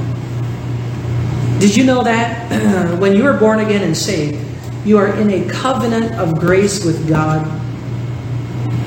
Did 1.63 1.79
you 1.79 1.87
know 1.87 2.03
that? 2.03 2.51
when 3.01 3.15
you 3.15 3.23
are 3.23 3.39
born 3.39 3.63
again 3.63 3.79
and 3.79 3.95
saved, 3.95 4.35
you 4.83 4.99
are 4.99 5.07
in 5.15 5.31
a 5.31 5.47
covenant 5.47 6.19
of 6.19 6.35
grace 6.35 6.83
with 6.83 6.99
God. 7.07 7.47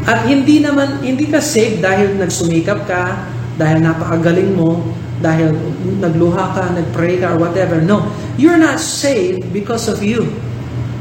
At 0.04 0.28
hindi 0.28 0.60
naman, 0.60 1.00
hindi 1.00 1.24
ka 1.32 1.40
saved 1.40 1.80
dahil 1.80 2.20
nagsumikap 2.20 2.84
ka, 2.84 3.24
dahil 3.56 3.80
napakagaling 3.80 4.52
mo, 4.52 4.84
dahil 5.24 5.56
nagluha 5.96 6.60
ka, 6.60 6.76
nagpray 6.76 7.24
ka, 7.24 7.32
or 7.32 7.40
whatever. 7.40 7.80
No, 7.80 8.04
you're 8.36 8.60
not 8.60 8.84
saved 8.84 9.48
because 9.48 9.88
of 9.88 10.04
you. 10.04 10.28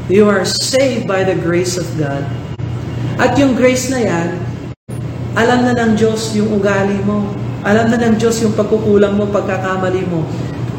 You 0.08 0.24
are 0.32 0.48
saved 0.48 1.04
by 1.04 1.20
the 1.20 1.36
grace 1.36 1.76
of 1.76 1.84
God. 2.00 2.24
At 3.20 3.36
yung 3.36 3.52
grace 3.52 3.92
na 3.92 4.00
yan, 4.00 4.45
alam 5.36 5.68
na 5.68 5.76
ng 5.76 5.92
Diyos 6.00 6.32
yung 6.32 6.48
ugali 6.56 6.96
mo. 7.04 7.28
Alam 7.60 7.92
na 7.92 8.00
ng 8.00 8.16
Diyos 8.16 8.40
yung 8.40 8.56
pagkukulang 8.56 9.20
mo, 9.20 9.28
pagkakamali 9.28 10.08
mo. 10.08 10.24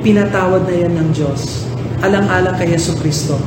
Pinatawad 0.02 0.66
na 0.66 0.74
yan 0.74 0.98
ng 0.98 1.10
Diyos. 1.14 1.70
Alang-alang 2.02 2.58
kay 2.58 2.74
Yesu 2.74 2.98
Kristo. 2.98 3.38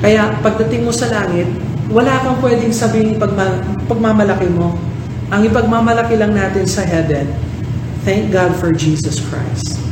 Kaya 0.00 0.32
pagdating 0.40 0.88
mo 0.88 0.96
sa 0.96 1.12
langit, 1.12 1.44
wala 1.92 2.16
kang 2.24 2.40
pwedeng 2.40 2.72
sabihin 2.72 3.20
pagma, 3.20 3.60
pagmamalaki 3.84 4.48
mo. 4.48 4.80
Ang 5.28 5.44
ipagmamalaki 5.44 6.16
lang 6.16 6.32
natin 6.32 6.64
sa 6.64 6.88
heaven, 6.88 7.28
Thank 8.06 8.30
God 8.30 8.54
for 8.54 8.70
Jesus 8.70 9.18
Christ. 9.18 9.82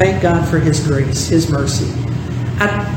Thank 0.00 0.24
God 0.24 0.48
for 0.48 0.56
His 0.56 0.80
grace, 0.80 1.28
His 1.28 1.52
mercy. 1.52 1.84
At 2.56 2.88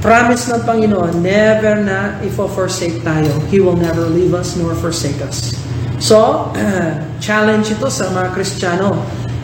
promise 0.00 0.48
ng 0.48 0.64
Panginoon, 0.64 1.20
never 1.20 1.84
na 1.84 2.16
ifo-forsake 2.24 3.04
tayo. 3.04 3.28
He 3.52 3.60
will 3.60 3.76
never 3.76 4.08
leave 4.08 4.32
us 4.32 4.56
nor 4.56 4.72
forsake 4.72 5.20
us. 5.20 5.59
So, 6.00 6.48
challenge 7.24 7.76
ito 7.76 7.92
sa 7.92 8.08
mga 8.08 8.32
Kristiyano. 8.32 8.96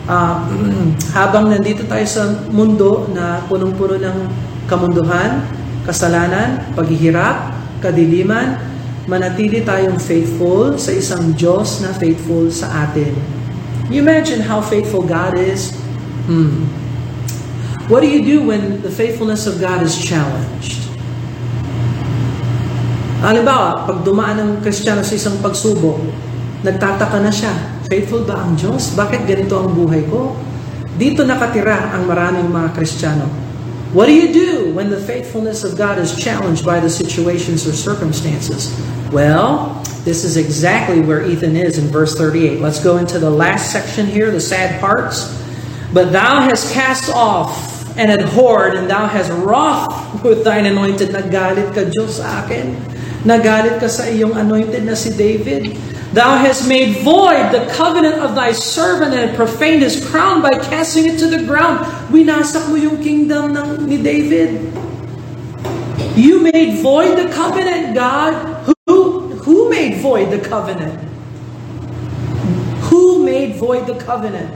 Uh, 0.09 0.41
habang 1.17 1.53
nandito 1.53 1.85
tayo 1.85 2.03
sa 2.09 2.33
mundo 2.49 3.05
na 3.13 3.45
punong-puno 3.45 4.01
ng 4.01 4.17
kamunduhan, 4.65 5.45
kasalanan, 5.85 6.65
paghihirap, 6.73 7.53
kadiliman, 7.79 8.57
manatili 9.05 9.61
tayong 9.61 10.01
faithful 10.01 10.75
sa 10.81 10.91
isang 10.91 11.31
Diyos 11.37 11.79
na 11.85 11.93
faithful 11.93 12.49
sa 12.49 12.89
atin. 12.89 13.13
You 13.87 14.03
imagine 14.03 14.43
how 14.43 14.59
faithful 14.59 15.05
God 15.05 15.37
is? 15.37 15.71
Hmm. 16.27 16.67
What 17.87 18.03
do 18.03 18.09
you 18.11 18.19
do 18.25 18.43
when 18.43 18.83
the 18.83 18.91
faithfulness 18.91 19.47
of 19.47 19.63
God 19.63 19.79
is 19.79 19.95
challenged? 19.95 20.89
Halimbawa, 23.23 23.87
pag 23.87 24.03
dumaan 24.03 24.37
ng 24.41 24.51
Kristiyano 24.59 25.07
sa 25.07 25.15
isang 25.15 25.39
pagsubok, 25.39 26.26
nagtataka 26.65 27.19
na 27.21 27.33
siya, 27.33 27.53
faithful 27.89 28.25
ba 28.25 28.41
ang 28.41 28.57
Diyos? 28.57 28.93
Bakit 28.97 29.29
ganito 29.29 29.57
ang 29.57 29.73
buhay 29.73 30.05
ko? 30.09 30.33
Dito 30.97 31.21
nakatira 31.21 31.93
ang 31.93 32.09
maraming 32.09 32.49
mga 32.49 32.73
Kristiyano. 32.73 33.29
What 33.93 34.11
do 34.11 34.15
you 34.17 34.33
do 34.33 34.73
when 34.75 34.89
the 34.89 34.99
faithfulness 34.99 35.63
of 35.63 35.77
God 35.77 35.95
is 36.01 36.11
challenged 36.17 36.65
by 36.65 36.81
the 36.83 36.89
situations 36.89 37.63
or 37.63 37.71
circumstances? 37.71 38.73
Well, 39.15 39.79
this 40.03 40.27
is 40.27 40.35
exactly 40.35 40.99
where 40.99 41.23
Ethan 41.23 41.55
is 41.55 41.77
in 41.77 41.87
verse 41.87 42.17
38. 42.17 42.59
Let's 42.59 42.83
go 42.83 42.97
into 42.97 43.19
the 43.19 43.31
last 43.31 43.71
section 43.71 44.05
here, 44.07 44.31
the 44.31 44.43
sad 44.43 44.81
parts. 44.83 45.31
But 45.93 46.11
thou 46.11 46.43
hast 46.43 46.73
cast 46.73 47.07
off 47.11 47.55
and 47.95 48.11
abhorred, 48.11 48.75
and 48.75 48.89
thou 48.89 49.07
hast 49.07 49.31
wroth 49.31 49.87
with 50.23 50.43
thine 50.43 50.65
anointed. 50.67 51.15
Nagalit 51.15 51.71
ka, 51.71 51.87
Diyos, 51.87 52.19
sa 52.19 52.43
akin. 52.43 52.75
Nagalit 53.23 53.79
ka 53.79 53.87
sa 53.87 54.05
iyong 54.05 54.35
anointed 54.35 54.83
na 54.83 54.93
si 54.99 55.15
David. 55.15 55.79
Thou 56.13 56.37
hast 56.39 56.67
made 56.67 57.03
void 57.03 57.51
the 57.51 57.67
covenant 57.75 58.23
of 58.23 58.33
thy 58.33 58.53
servant 58.53 59.13
and 59.13 59.35
profaned 59.35 59.83
his 59.83 59.99
crown 60.07 60.41
by 60.41 60.51
casting 60.55 61.05
it 61.05 61.19
to 61.19 61.27
the 61.27 61.43
ground. 61.43 61.83
Winasak 62.07 62.69
mo 62.71 62.79
yung 62.79 63.03
kingdom 63.03 63.51
ng, 63.51 63.83
ni 63.83 63.99
David. 63.99 64.55
You 66.15 66.39
made 66.39 66.79
void 66.79 67.19
the 67.19 67.27
covenant, 67.27 67.93
God. 67.93 68.33
Who 68.87 69.35
who 69.43 69.69
made 69.69 69.99
void 69.99 70.31
the 70.31 70.39
covenant? 70.39 70.95
Who 72.87 73.21
made 73.27 73.59
void 73.59 73.85
the 73.85 73.99
covenant? 73.99 74.49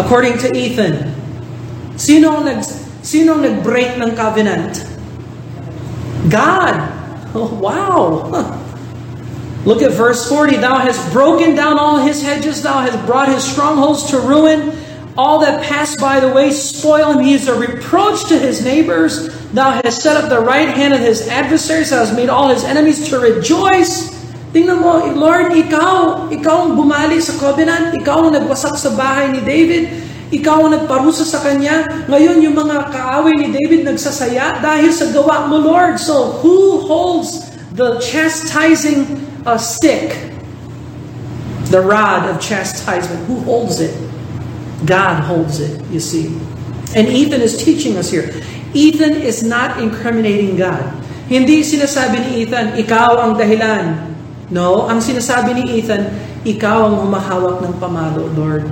According 0.00 0.40
to 0.42 0.48
Ethan, 0.56 1.12
sino 2.00 2.40
ang 2.40 2.48
nag 2.48 2.64
sino 3.04 3.36
nag-break 3.36 4.00
ng 4.00 4.16
covenant? 4.16 4.80
God. 6.32 6.74
Oh, 7.36 7.52
wow. 7.64 8.32
Look 9.64 9.78
at 9.82 9.92
verse 9.94 10.28
40. 10.28 10.58
Thou 10.58 10.78
hast 10.82 10.98
broken 11.12 11.54
down 11.54 11.78
all 11.78 12.02
his 12.02 12.20
hedges, 12.20 12.62
thou 12.62 12.82
hast 12.82 12.98
brought 13.06 13.28
his 13.30 13.46
strongholds 13.46 14.10
to 14.10 14.18
ruin. 14.18 14.74
All 15.14 15.38
that 15.40 15.62
pass 15.62 15.94
by 15.94 16.18
the 16.18 16.32
way 16.32 16.50
spoil 16.50 17.12
him. 17.12 17.22
He 17.22 17.34
is 17.34 17.46
a 17.46 17.54
reproach 17.54 18.26
to 18.32 18.38
his 18.38 18.64
neighbors. 18.64 19.28
Thou 19.52 19.70
hast 19.84 20.02
set 20.02 20.16
up 20.16 20.30
the 20.32 20.40
right 20.40 20.68
hand 20.68 20.94
of 20.94 21.00
his 21.00 21.28
adversaries. 21.28 21.90
Thou 21.90 22.02
hast 22.02 22.16
made 22.16 22.32
all 22.32 22.48
his 22.48 22.64
enemies 22.64 23.06
to 23.10 23.20
rejoice. 23.20 24.10
Tingnan 24.56 24.80
mo, 24.80 24.98
oh, 24.98 25.12
Lord, 25.14 25.52
ikaw, 25.52 26.28
ikaw 26.32 26.56
ang 26.68 26.72
bumali 26.74 27.20
sa 27.20 27.36
covenant. 27.36 27.92
Ikaw 27.92 28.28
ang 28.28 28.32
nagwasak 28.40 28.74
sa 28.80 28.90
bahay 28.96 29.30
ni 29.30 29.44
David. 29.44 29.82
Ikaw 30.32 30.56
ang 30.64 30.72
nagparusa 30.80 31.28
sa 31.28 31.44
kanya. 31.44 32.08
Ngayon, 32.08 32.40
yung 32.40 32.56
mga 32.56 32.88
kaaway 32.90 33.36
ni 33.36 33.52
David 33.52 33.84
nagsasaya 33.84 34.64
dahil 34.64 34.90
sa 34.90 35.12
gawa 35.12 35.44
mo, 35.46 35.60
Lord. 35.60 36.00
So, 36.00 36.40
who 36.40 36.88
holds 36.88 37.52
the 37.76 38.00
chastising 38.00 39.31
uh, 39.46 39.58
stick? 39.58 40.14
The 41.70 41.80
rod 41.80 42.28
of 42.28 42.40
chastisement. 42.40 43.26
Who 43.26 43.40
holds 43.40 43.80
it? 43.80 43.94
God 44.84 45.22
holds 45.22 45.60
it, 45.60 45.80
you 45.90 46.00
see. 46.00 46.34
And 46.94 47.08
Ethan 47.08 47.40
is 47.40 47.56
teaching 47.56 47.96
us 47.96 48.10
here. 48.10 48.28
Ethan 48.74 49.22
is 49.22 49.42
not 49.42 49.80
incriminating 49.80 50.56
God. 50.56 50.82
Hindi 51.30 51.64
sinasabi 51.64 52.20
ni 52.20 52.30
Ethan, 52.44 52.76
ikaw 52.76 53.24
ang 53.24 53.32
dahilan. 53.40 54.12
No, 54.52 54.84
ang 54.84 55.00
sinasabi 55.00 55.56
ni 55.56 55.80
Ethan, 55.80 56.12
ikaw 56.44 56.92
ang 56.92 57.08
humahawak 57.08 57.64
ng 57.64 57.74
pamalo, 57.80 58.28
Lord. 58.36 58.68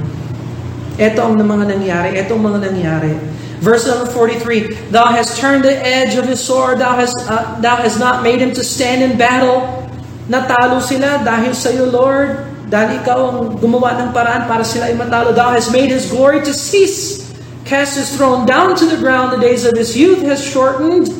Ito 1.00 1.20
ang 1.24 1.40
mga 1.40 1.64
nangyari, 1.72 2.20
ito 2.20 2.36
ang 2.36 2.44
mga 2.44 2.60
nangyari. 2.68 3.16
Verse 3.64 3.88
number 3.88 4.08
43, 4.12 4.92
Thou 4.92 5.08
hast 5.08 5.40
turned 5.40 5.64
the 5.64 5.72
edge 5.72 6.16
of 6.16 6.28
his 6.28 6.40
sword, 6.40 6.80
Thou 6.80 6.96
hast, 6.96 7.16
uh, 7.28 7.56
thou 7.64 7.80
hast 7.80 7.96
not 7.96 8.20
made 8.20 8.40
him 8.40 8.52
to 8.52 8.64
stand 8.64 9.00
in 9.00 9.16
battle. 9.16 9.88
Natalo 10.30 10.78
sila 10.78 11.18
dahil 11.26 11.50
sa 11.52 11.74
iyo, 11.74 11.90
Lord. 11.90 12.46
Dahil 12.70 13.02
ikaw 13.02 13.18
ang 13.34 13.38
gumawa 13.58 13.98
ng 13.98 14.14
paraan 14.14 14.46
para 14.46 14.62
sila 14.62 14.86
ay 14.86 14.94
matalo. 14.94 15.34
Thou 15.34 15.50
hast 15.50 15.74
made 15.74 15.90
his 15.90 16.06
glory 16.06 16.38
to 16.46 16.54
cease 16.54 17.26
cast 17.66 17.98
his 17.98 18.14
throne 18.14 18.46
down 18.46 18.78
to 18.78 18.86
the 18.86 18.98
ground. 18.98 19.34
The 19.34 19.42
days 19.42 19.66
of 19.66 19.74
his 19.74 19.98
youth 19.98 20.22
has 20.22 20.38
shortened 20.38 21.10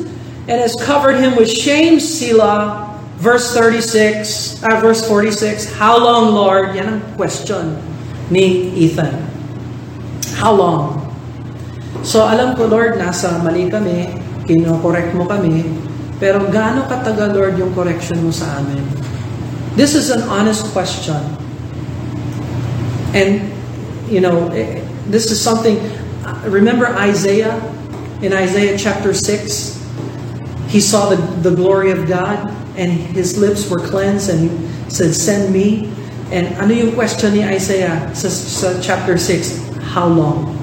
and 0.47 0.57
has 0.63 0.79
covered 0.79 1.19
him 1.19 1.35
with 1.35 1.51
shame. 1.51 1.99
Selah. 1.99 2.87
Verse 3.21 3.53
36, 3.53 4.65
uh, 4.65 4.81
verse 4.81 5.05
46. 5.05 5.77
How 5.77 5.93
long, 5.93 6.33
Lord? 6.33 6.73
Yan 6.73 6.97
ang 6.97 7.01
question 7.13 7.77
ni 8.33 8.73
Ethan. 8.73 9.13
How 10.41 10.57
long? 10.57 11.05
So 12.01 12.25
alam 12.25 12.57
ko, 12.57 12.65
Lord, 12.65 12.97
nasa 12.97 13.37
mali 13.45 13.69
kami, 13.69 14.09
kino-correct 14.49 15.13
mo 15.13 15.29
kami, 15.29 15.69
pero 16.17 16.49
gaano 16.49 16.89
katagal, 16.89 17.29
Lord, 17.37 17.53
yung 17.61 17.77
correction 17.77 18.25
mo 18.25 18.33
sa 18.33 18.57
amin? 18.57 19.00
This 19.75 19.95
is 19.95 20.11
an 20.11 20.23
honest 20.27 20.67
question. 20.75 21.15
And, 23.15 23.51
you 24.11 24.19
know, 24.19 24.49
eh, 24.51 24.83
this 25.07 25.31
is 25.31 25.39
something, 25.39 25.79
remember 26.43 26.87
Isaiah? 26.87 27.55
In 28.21 28.33
Isaiah 28.33 28.77
chapter 28.77 29.13
6, 29.13 29.81
he 30.67 30.79
saw 30.79 31.09
the, 31.09 31.17
the 31.41 31.55
glory 31.55 31.91
of 31.91 32.07
God 32.07 32.51
and 32.77 32.91
his 32.91 33.37
lips 33.37 33.69
were 33.69 33.79
cleansed 33.79 34.29
and 34.29 34.51
he 34.51 34.51
said, 34.91 35.15
Send 35.15 35.51
me. 35.51 35.91
And 36.31 36.47
ano 36.59 36.71
yung 36.71 36.93
question 36.93 37.33
ni 37.33 37.43
Isaiah 37.43 38.11
sa, 38.13 38.29
sa 38.29 38.79
chapter 38.79 39.17
6? 39.17 39.71
How 39.91 40.07
long? 40.07 40.55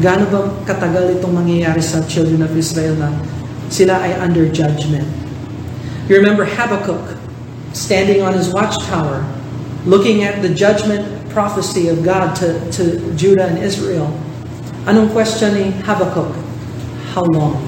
Gaano 0.00 0.28
ba 0.32 0.40
katagal 0.64 1.20
itong 1.20 1.36
mangyayari 1.36 1.80
sa 1.84 2.04
children 2.08 2.40
of 2.44 2.52
Israel 2.56 2.96
na 2.96 3.12
sila 3.72 4.00
ay 4.00 4.16
under 4.20 4.48
judgment? 4.48 5.08
You 6.08 6.18
remember 6.18 6.44
Habakkuk 6.48 7.19
standing 7.72 8.22
on 8.22 8.34
his 8.34 8.50
watchtower, 8.50 9.24
looking 9.86 10.24
at 10.24 10.42
the 10.42 10.50
judgment 10.50 11.06
prophecy 11.30 11.88
of 11.88 12.02
God 12.02 12.34
to, 12.42 12.58
to 12.72 12.98
Judah 13.14 13.46
and 13.46 13.58
Israel. 13.58 14.10
Anong 14.86 15.12
question 15.14 15.54
ni 15.54 15.70
Habakkuk? 15.86 16.34
How 17.14 17.24
long? 17.30 17.58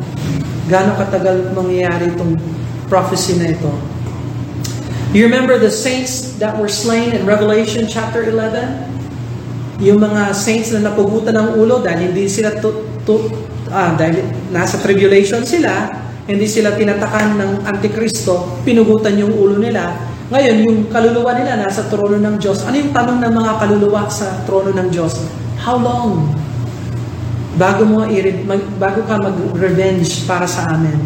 Gaano 0.66 0.98
katagal 0.98 1.54
mangyayari 1.54 2.14
itong 2.14 2.38
prophecy 2.90 3.38
na 3.38 3.54
ito? 3.54 3.70
You 5.12 5.28
remember 5.28 5.60
the 5.60 5.70
saints 5.70 6.40
that 6.40 6.56
were 6.56 6.72
slain 6.72 7.12
in 7.12 7.28
Revelation 7.28 7.84
chapter 7.84 8.24
11? 8.24 9.84
Yung 9.84 10.00
mga 10.00 10.32
saints 10.32 10.72
na 10.72 10.88
napugutan 10.88 11.36
ng 11.36 11.48
ulo 11.60 11.84
dahil 11.84 12.10
hindi 12.10 12.32
sila 12.32 12.56
to, 12.64 12.86
to, 13.04 13.28
ah, 13.68 13.92
dahil 13.92 14.24
nasa 14.48 14.80
tribulation 14.80 15.44
sila, 15.44 16.01
hindi 16.22 16.46
sila 16.46 16.78
tinatakan 16.78 17.34
ng 17.34 17.52
Antikristo, 17.66 18.62
pinugutan 18.62 19.18
yung 19.18 19.34
ulo 19.34 19.58
nila. 19.58 19.98
Ngayon, 20.30 20.56
yung 20.62 20.78
kaluluwa 20.86 21.34
nila 21.34 21.58
nasa 21.58 21.90
trono 21.90 22.14
ng 22.14 22.38
Diyos. 22.38 22.62
Ano 22.62 22.78
yung 22.78 22.94
tanong 22.94 23.18
ng 23.18 23.32
mga 23.34 23.52
kaluluwa 23.58 24.06
sa 24.06 24.38
trono 24.46 24.70
ng 24.70 24.88
Diyos? 24.88 25.18
How 25.58 25.82
long? 25.82 26.30
Bago 27.58 27.82
mo 27.84 28.06
mag, 28.46 28.62
bago 28.78 29.02
ka 29.04 29.18
mag-revenge 29.18 30.24
para 30.24 30.46
sa 30.46 30.70
amin. 30.72 30.96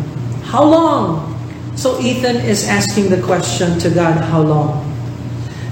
How 0.46 0.62
long? 0.62 1.32
So 1.80 1.96
Ethan 1.98 2.44
is 2.44 2.68
asking 2.68 3.08
the 3.08 3.18
question 3.24 3.80
to 3.82 3.88
God, 3.88 4.20
how 4.20 4.44
long? 4.44 4.84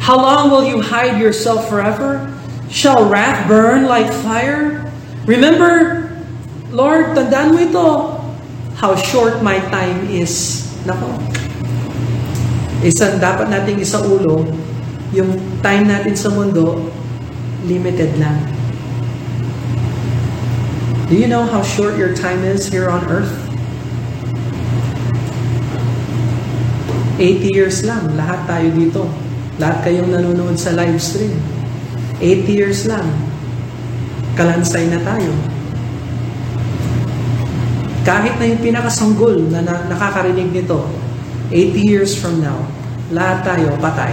How 0.00 0.16
long 0.16 0.50
will 0.50 0.64
you 0.64 0.80
hide 0.80 1.20
yourself 1.20 1.68
forever? 1.68 2.32
Shall 2.72 3.06
wrath 3.06 3.44
burn 3.46 3.86
like 3.86 4.08
fire? 4.24 4.88
Remember, 5.28 6.04
Lord, 6.74 7.12
tandaan 7.14 7.54
mo 7.54 7.58
ito 7.60 7.88
how 8.84 8.92
short 8.92 9.40
my 9.40 9.56
time 9.72 10.04
is. 10.12 10.60
Nako. 10.84 11.08
Isa, 12.84 13.16
dapat 13.16 13.48
nating 13.48 13.80
isa 13.80 13.96
ulo, 13.96 14.44
yung 15.16 15.40
time 15.64 15.88
natin 15.88 16.12
sa 16.12 16.28
mundo, 16.28 16.92
limited 17.64 18.12
lang. 18.20 18.36
Do 21.08 21.16
you 21.16 21.32
know 21.32 21.48
how 21.48 21.64
short 21.64 21.96
your 21.96 22.12
time 22.12 22.44
is 22.44 22.68
here 22.68 22.92
on 22.92 23.00
earth? 23.08 23.32
80 27.16 27.56
years 27.56 27.88
lang, 27.88 28.04
lahat 28.20 28.44
tayo 28.44 28.68
dito. 28.68 29.08
Lahat 29.56 29.80
kayong 29.80 30.12
nanonood 30.12 30.60
sa 30.60 30.76
live 30.76 31.00
stream. 31.00 31.32
80 32.20 32.52
years 32.52 32.84
lang. 32.84 33.08
Kalansay 34.36 34.92
na 34.92 35.00
tayo. 35.00 35.53
Kahit 38.04 38.36
na 38.36 38.44
yung 38.44 38.60
pinakasanggol 38.60 39.48
na, 39.48 39.64
na 39.64 39.88
nakakarinig 39.88 40.52
nito, 40.52 40.84
80 41.48 41.80
years 41.80 42.12
from 42.12 42.44
now, 42.44 42.60
lahat 43.08 43.40
tayo 43.48 43.72
patay. 43.80 44.12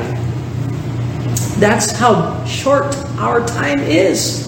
That's 1.60 1.92
how 1.92 2.40
short 2.48 2.96
our 3.20 3.44
time 3.44 3.84
is. 3.84 4.48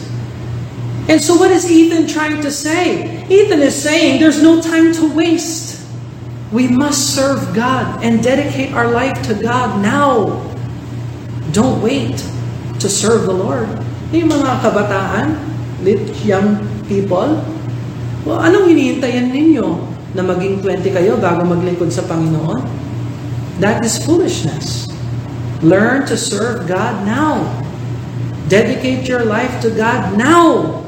And 1.11 1.19
so 1.19 1.35
what 1.35 1.51
is 1.51 1.67
Ethan 1.67 2.07
trying 2.07 2.39
to 2.41 2.49
say? 2.49 3.03
Ethan 3.27 3.59
is 3.59 3.75
saying 3.75 4.23
there's 4.23 4.41
no 4.41 4.63
time 4.63 4.95
to 4.95 5.11
waste. 5.11 5.83
We 6.55 6.71
must 6.71 7.11
serve 7.11 7.51
God 7.51 7.99
and 7.99 8.23
dedicate 8.23 8.71
our 8.71 8.87
life 8.87 9.19
to 9.27 9.35
God 9.35 9.83
now. 9.83 10.39
Don't 11.51 11.83
wait 11.83 12.23
to 12.79 12.87
serve 12.87 13.27
the 13.27 13.35
Lord. 13.35 13.67
Yung 14.15 14.31
mga 14.31 14.63
kabataan, 14.63 15.35
young 16.23 16.63
people, 16.87 17.43
well, 18.23 18.39
anong 18.43 18.71
hinihintayan 18.71 19.31
ninyo? 19.31 19.67
Na 20.13 20.21
maging 20.21 20.61
20 20.61 20.93
kayo 20.93 21.17
bago 21.17 21.41
maglingkod 21.47 21.89
sa 21.89 22.05
Panginoon? 22.05 22.61
That 23.61 23.81
is 23.85 24.01
foolishness. 24.01 24.89
Learn 25.63 26.03
to 26.11 26.19
serve 26.19 26.67
God 26.67 27.07
now. 27.07 27.43
Dedicate 28.51 29.07
your 29.07 29.23
life 29.23 29.51
to 29.63 29.71
God 29.71 30.19
now. 30.19 30.81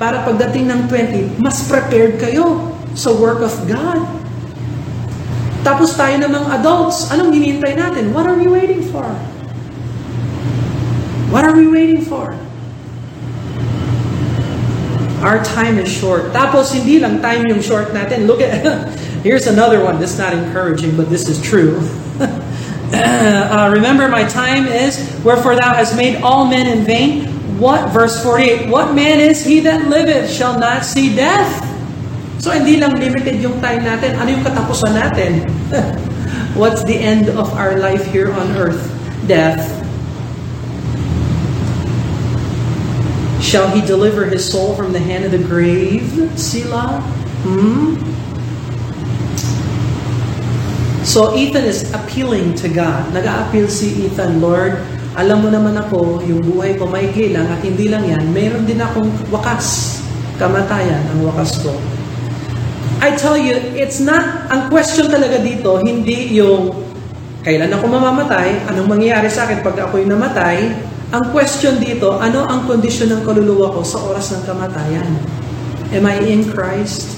Para 0.00 0.24
pagdating 0.24 0.70
ng 0.70 0.80
20, 0.88 1.42
mas 1.42 1.60
prepared 1.66 2.16
kayo 2.22 2.72
sa 2.96 3.12
work 3.14 3.44
of 3.44 3.52
God. 3.68 4.00
Tapos 5.66 5.92
tayo 5.98 6.16
namang 6.16 6.48
adults, 6.54 7.10
anong 7.12 7.34
hinihintay 7.34 7.76
natin? 7.76 8.14
What 8.16 8.24
are 8.24 8.38
we 8.38 8.48
waiting 8.48 8.80
for? 8.88 9.04
What 11.28 11.44
are 11.44 11.52
we 11.52 11.68
waiting 11.68 12.00
for? 12.00 12.32
Our 15.22 15.42
time 15.42 15.78
is 15.78 15.90
short. 15.90 16.30
Tapos 16.30 16.70
hindi 16.70 17.02
lang 17.02 17.18
time 17.18 17.46
yung 17.50 17.58
short 17.58 17.90
natin. 17.90 18.30
Look 18.30 18.38
at, 18.40 18.62
here's 19.26 19.46
another 19.46 19.82
one. 19.82 19.98
This 19.98 20.14
is 20.14 20.18
not 20.18 20.32
encouraging, 20.32 20.94
but 20.96 21.10
this 21.10 21.26
is 21.26 21.42
true. 21.42 21.82
uh, 22.94 23.70
remember 23.74 24.06
my 24.08 24.22
time 24.30 24.66
is, 24.66 24.98
wherefore 25.24 25.56
thou 25.56 25.74
hast 25.74 25.96
made 25.96 26.22
all 26.22 26.46
men 26.46 26.70
in 26.70 26.86
vain. 26.86 27.26
What, 27.58 27.90
verse 27.90 28.22
48, 28.22 28.70
what 28.70 28.94
man 28.94 29.18
is 29.18 29.42
he 29.44 29.58
that 29.66 29.90
liveth 29.90 30.30
shall 30.30 30.58
not 30.58 30.84
see 30.86 31.14
death? 31.14 31.66
So 32.38 32.54
hindi 32.54 32.78
lang 32.78 32.94
limited 33.02 33.42
yung 33.42 33.58
time 33.58 33.82
natin. 33.82 34.14
Ano 34.14 34.30
yung 34.30 34.46
katapusan 34.46 34.94
natin? 34.94 35.50
What's 36.58 36.86
the 36.86 36.94
end 36.94 37.26
of 37.34 37.50
our 37.58 37.82
life 37.82 38.06
here 38.06 38.30
on 38.30 38.54
earth? 38.54 38.78
Death. 39.26 39.66
Shall 43.48 43.72
he 43.72 43.80
deliver 43.80 44.28
his 44.28 44.44
soul 44.44 44.76
from 44.76 44.92
the 44.92 45.00
hand 45.00 45.24
of 45.24 45.32
the 45.32 45.40
grave? 45.40 46.04
Sila? 46.36 47.00
Hmm? 47.48 47.96
So 51.00 51.32
Ethan 51.32 51.64
is 51.64 51.88
appealing 51.96 52.60
to 52.60 52.68
God. 52.68 53.08
Nag-a-appeal 53.16 53.72
si 53.72 54.04
Ethan, 54.04 54.44
Lord, 54.44 54.76
alam 55.16 55.40
mo 55.40 55.48
naman 55.48 55.80
ako, 55.80 56.20
yung 56.28 56.44
buhay 56.44 56.76
ko 56.76 56.92
may 56.92 57.08
kilang 57.16 57.48
at 57.48 57.64
hindi 57.64 57.88
lang 57.88 58.04
yan, 58.04 58.36
mayroon 58.36 58.68
din 58.68 58.84
akong 58.84 59.08
wakas, 59.32 59.96
kamatayan 60.36 61.00
ang 61.16 61.24
wakas 61.24 61.56
ko. 61.64 61.72
I 63.00 63.16
tell 63.16 63.40
you, 63.40 63.56
it's 63.72 63.96
not, 63.96 64.44
ang 64.52 64.68
question 64.68 65.08
talaga 65.08 65.40
dito, 65.40 65.80
hindi 65.80 66.36
yung 66.36 66.76
kailan 67.48 67.72
ako 67.72 67.96
mamamatay, 67.96 68.68
anong 68.68 68.92
mangyayari 68.92 69.32
sa 69.32 69.48
akin 69.48 69.64
pag 69.64 69.88
ako'y 69.88 70.04
namatay, 70.04 70.68
ang 71.08 71.32
question 71.32 71.80
dito, 71.80 72.20
ano 72.20 72.44
ang 72.44 72.68
kondisyon 72.68 73.08
ng 73.16 73.22
kaluluwa 73.24 73.72
ko 73.72 73.80
sa 73.80 73.96
oras 74.04 74.28
ng 74.36 74.44
kamatayan? 74.44 75.08
Am 75.96 76.04
I 76.04 76.20
in 76.20 76.44
Christ? 76.52 77.16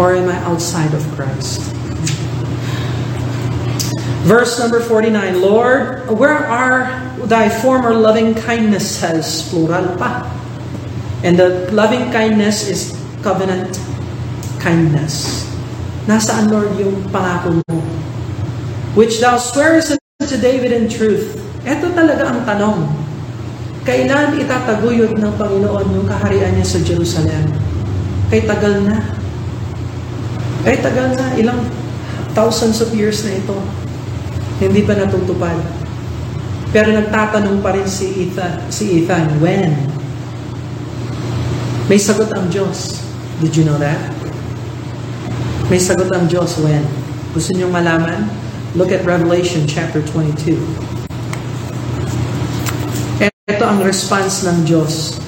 Or 0.00 0.16
am 0.16 0.32
I 0.32 0.38
outside 0.48 0.88
of 0.96 1.04
Christ? 1.12 1.60
Verse 4.24 4.56
number 4.56 4.80
49, 4.80 5.44
Lord, 5.44 6.08
where 6.08 6.48
are 6.48 6.88
thy 7.28 7.52
former 7.52 7.92
loving 7.92 8.32
kindnesses? 8.32 9.44
Plural 9.52 9.92
pa. 10.00 10.24
And 11.20 11.36
the 11.36 11.68
loving 11.76 12.08
kindness 12.08 12.64
is 12.64 12.96
covenant 13.20 13.76
kindness. 14.64 15.44
Nasaan, 16.08 16.48
Lord, 16.48 16.72
yung 16.80 17.04
pangako 17.12 17.60
mo? 17.68 17.84
Which 18.96 19.20
thou 19.20 19.36
swearest 19.36 20.00
unto 20.24 20.40
David 20.40 20.72
in 20.72 20.88
truth. 20.88 21.43
Ito 21.64 21.96
talaga 21.96 22.28
ang 22.28 22.44
tanong. 22.44 22.78
Kailan 23.88 24.36
itataguyod 24.36 25.16
ng 25.16 25.32
Panginoon 25.40 25.96
yung 25.96 26.04
kaharian 26.08 26.56
niya 26.56 26.64
sa 26.68 26.80
Jerusalem? 26.84 27.48
Kay 28.28 28.44
tagal 28.44 28.84
na. 28.84 29.00
Kay 30.64 30.80
tagal 30.84 31.16
na. 31.16 31.36
Ilang 31.40 31.64
thousands 32.36 32.84
of 32.84 32.92
years 32.92 33.24
na 33.24 33.40
ito. 33.40 33.56
Hindi 34.60 34.84
pa 34.84 34.92
natutupad. 34.92 35.56
Pero 36.68 36.92
nagtatanong 36.92 37.64
pa 37.64 37.72
rin 37.72 37.88
si 37.88 38.28
Ethan, 38.28 38.60
si 38.68 39.00
Ethan, 39.00 39.40
when? 39.40 39.72
May 41.88 42.00
sagot 42.00 42.28
ang 42.32 42.48
Diyos. 42.52 43.04
Did 43.40 43.56
you 43.56 43.64
know 43.64 43.80
that? 43.80 44.00
May 45.72 45.80
sagot 45.80 46.12
ang 46.12 46.28
Diyos 46.28 46.60
when? 46.60 46.84
Gusto 47.32 47.56
niyong 47.56 47.72
malaman? 47.72 48.28
Look 48.76 48.92
at 48.92 49.06
Revelation 49.06 49.64
chapter 49.64 50.04
22. 50.12 50.93
Ito 53.44 53.60
ang 53.60 53.84
response 53.84 54.48
ng 54.48 54.64
Diyos. 54.64 55.20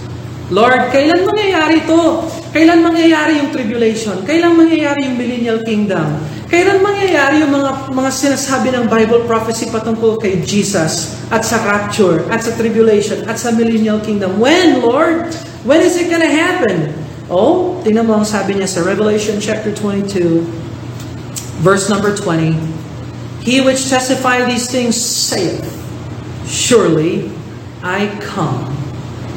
Lord, 0.48 0.88
kailan 0.88 1.28
mangyayari 1.28 1.84
ito? 1.84 2.24
Kailan 2.48 2.80
mangyayari 2.80 3.44
yung 3.44 3.52
tribulation? 3.52 4.24
Kailan 4.24 4.56
mangyayari 4.56 5.04
yung 5.04 5.20
millennial 5.20 5.60
kingdom? 5.60 6.16
Kailan 6.48 6.80
mangyayari 6.80 7.44
yung 7.44 7.52
mga 7.52 7.92
mga 7.92 8.08
sinasabi 8.16 8.72
ng 8.72 8.88
Bible 8.88 9.28
prophecy 9.28 9.68
patungkol 9.68 10.16
kay 10.16 10.40
Jesus 10.48 11.12
at 11.28 11.44
sa 11.44 11.60
rapture, 11.68 12.24
at 12.32 12.40
sa 12.40 12.56
tribulation, 12.56 13.20
at 13.28 13.36
sa 13.36 13.52
millennial 13.52 14.00
kingdom? 14.00 14.40
When, 14.40 14.80
Lord? 14.80 15.28
When 15.68 15.84
is 15.84 16.00
it 16.00 16.08
gonna 16.08 16.32
happen? 16.32 16.96
Oh, 17.28 17.84
tingnan 17.84 18.08
mo 18.08 18.16
ang 18.16 18.24
sabi 18.24 18.56
niya 18.56 18.72
sa 18.72 18.80
Revelation 18.80 19.44
chapter 19.44 19.76
22, 19.76 20.40
verse 21.60 21.92
number 21.92 22.16
20. 22.16 22.56
He 23.44 23.60
which 23.60 23.92
testify 23.92 24.40
these 24.48 24.72
things 24.72 24.96
saith, 24.96 25.60
Surely 26.48 27.36
I 27.87 28.11
come 28.18 28.66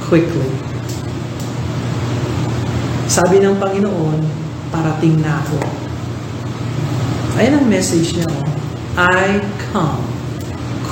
quickly. 0.09 0.49
Sabi 3.05 3.45
ng 3.45 3.61
Panginoon, 3.61 4.25
parating 4.73 5.21
na 5.21 5.37
ako. 5.37 5.61
Ayan 7.37 7.61
ang 7.61 7.69
message 7.69 8.17
niya. 8.17 8.25
Oh. 8.25 8.41
I 8.97 9.37
come 9.69 10.01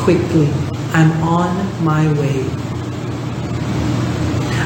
quickly. 0.06 0.54
I'm 0.94 1.10
on 1.26 1.50
my 1.82 2.06
way. 2.22 2.46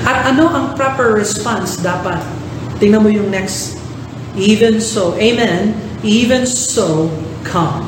At 0.03 0.35
ano 0.35 0.51
ang 0.51 0.75
proper 0.75 1.15
response 1.15 1.79
dapat? 1.79 2.19
Tingnan 2.83 3.07
mo 3.07 3.07
yung 3.07 3.31
next. 3.31 3.79
Even 4.35 4.83
so, 4.83 5.15
Amen, 5.15 5.79
even 6.03 6.43
so, 6.43 7.07
come. 7.47 7.87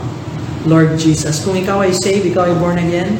Lord 0.63 0.95
Jesus. 0.95 1.43
Kung 1.43 1.59
ikaw 1.59 1.83
ay 1.83 1.91
saved, 1.91 2.23
ikaw 2.23 2.47
ay 2.47 2.55
born 2.55 2.79
again, 2.79 3.19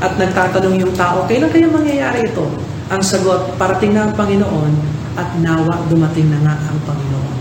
at 0.00 0.16
nagtatanong 0.16 0.80
yung 0.80 0.92
tao, 0.96 1.28
kailan 1.28 1.52
kaya 1.52 1.68
mangyayari 1.68 2.32
ito? 2.32 2.48
Ang 2.88 3.04
sagot, 3.04 3.54
parating 3.60 3.92
na 3.92 4.08
ang 4.08 4.12
Panginoon, 4.16 4.72
at 5.14 5.28
nawa 5.44 5.76
dumating 5.92 6.32
na 6.32 6.40
nga 6.40 6.54
ang 6.72 6.78
Panginoon. 6.88 7.38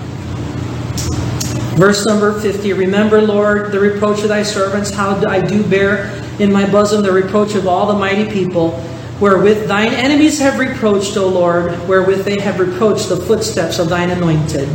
Verse 1.79 2.03
number 2.03 2.35
50, 2.35 2.75
Remember, 2.75 3.23
Lord, 3.23 3.71
the 3.71 3.79
reproach 3.79 4.27
of 4.27 4.29
thy 4.29 4.43
servants, 4.43 4.91
how 4.91 5.15
I 5.23 5.39
do 5.39 5.63
bear 5.63 6.11
in 6.35 6.51
my 6.51 6.67
bosom 6.67 7.03
the 7.03 7.11
reproach 7.15 7.55
of 7.55 7.71
all 7.71 7.87
the 7.87 7.95
mighty 7.95 8.27
people, 8.27 8.75
wherewith 9.23 9.67
thine 9.67 9.95
enemies 9.95 10.39
have 10.43 10.59
reproached, 10.59 11.15
O 11.15 11.27
Lord, 11.27 11.71
wherewith 11.87 12.27
they 12.27 12.39
have 12.43 12.59
reproached 12.59 13.07
the 13.07 13.15
footsteps 13.15 13.79
of 13.79 13.87
thine 13.87 14.11
anointed. 14.11 14.67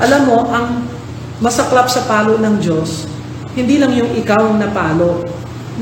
Alam 0.00 0.28
mo, 0.28 0.38
ang 0.52 0.84
masaklap 1.40 1.88
sa 1.88 2.04
palo 2.04 2.36
ng 2.36 2.60
Diyos, 2.60 3.08
hindi 3.56 3.80
lang 3.80 3.96
yung 3.96 4.12
ikaw 4.16 4.52
ang 4.52 4.60
napalo, 4.60 5.24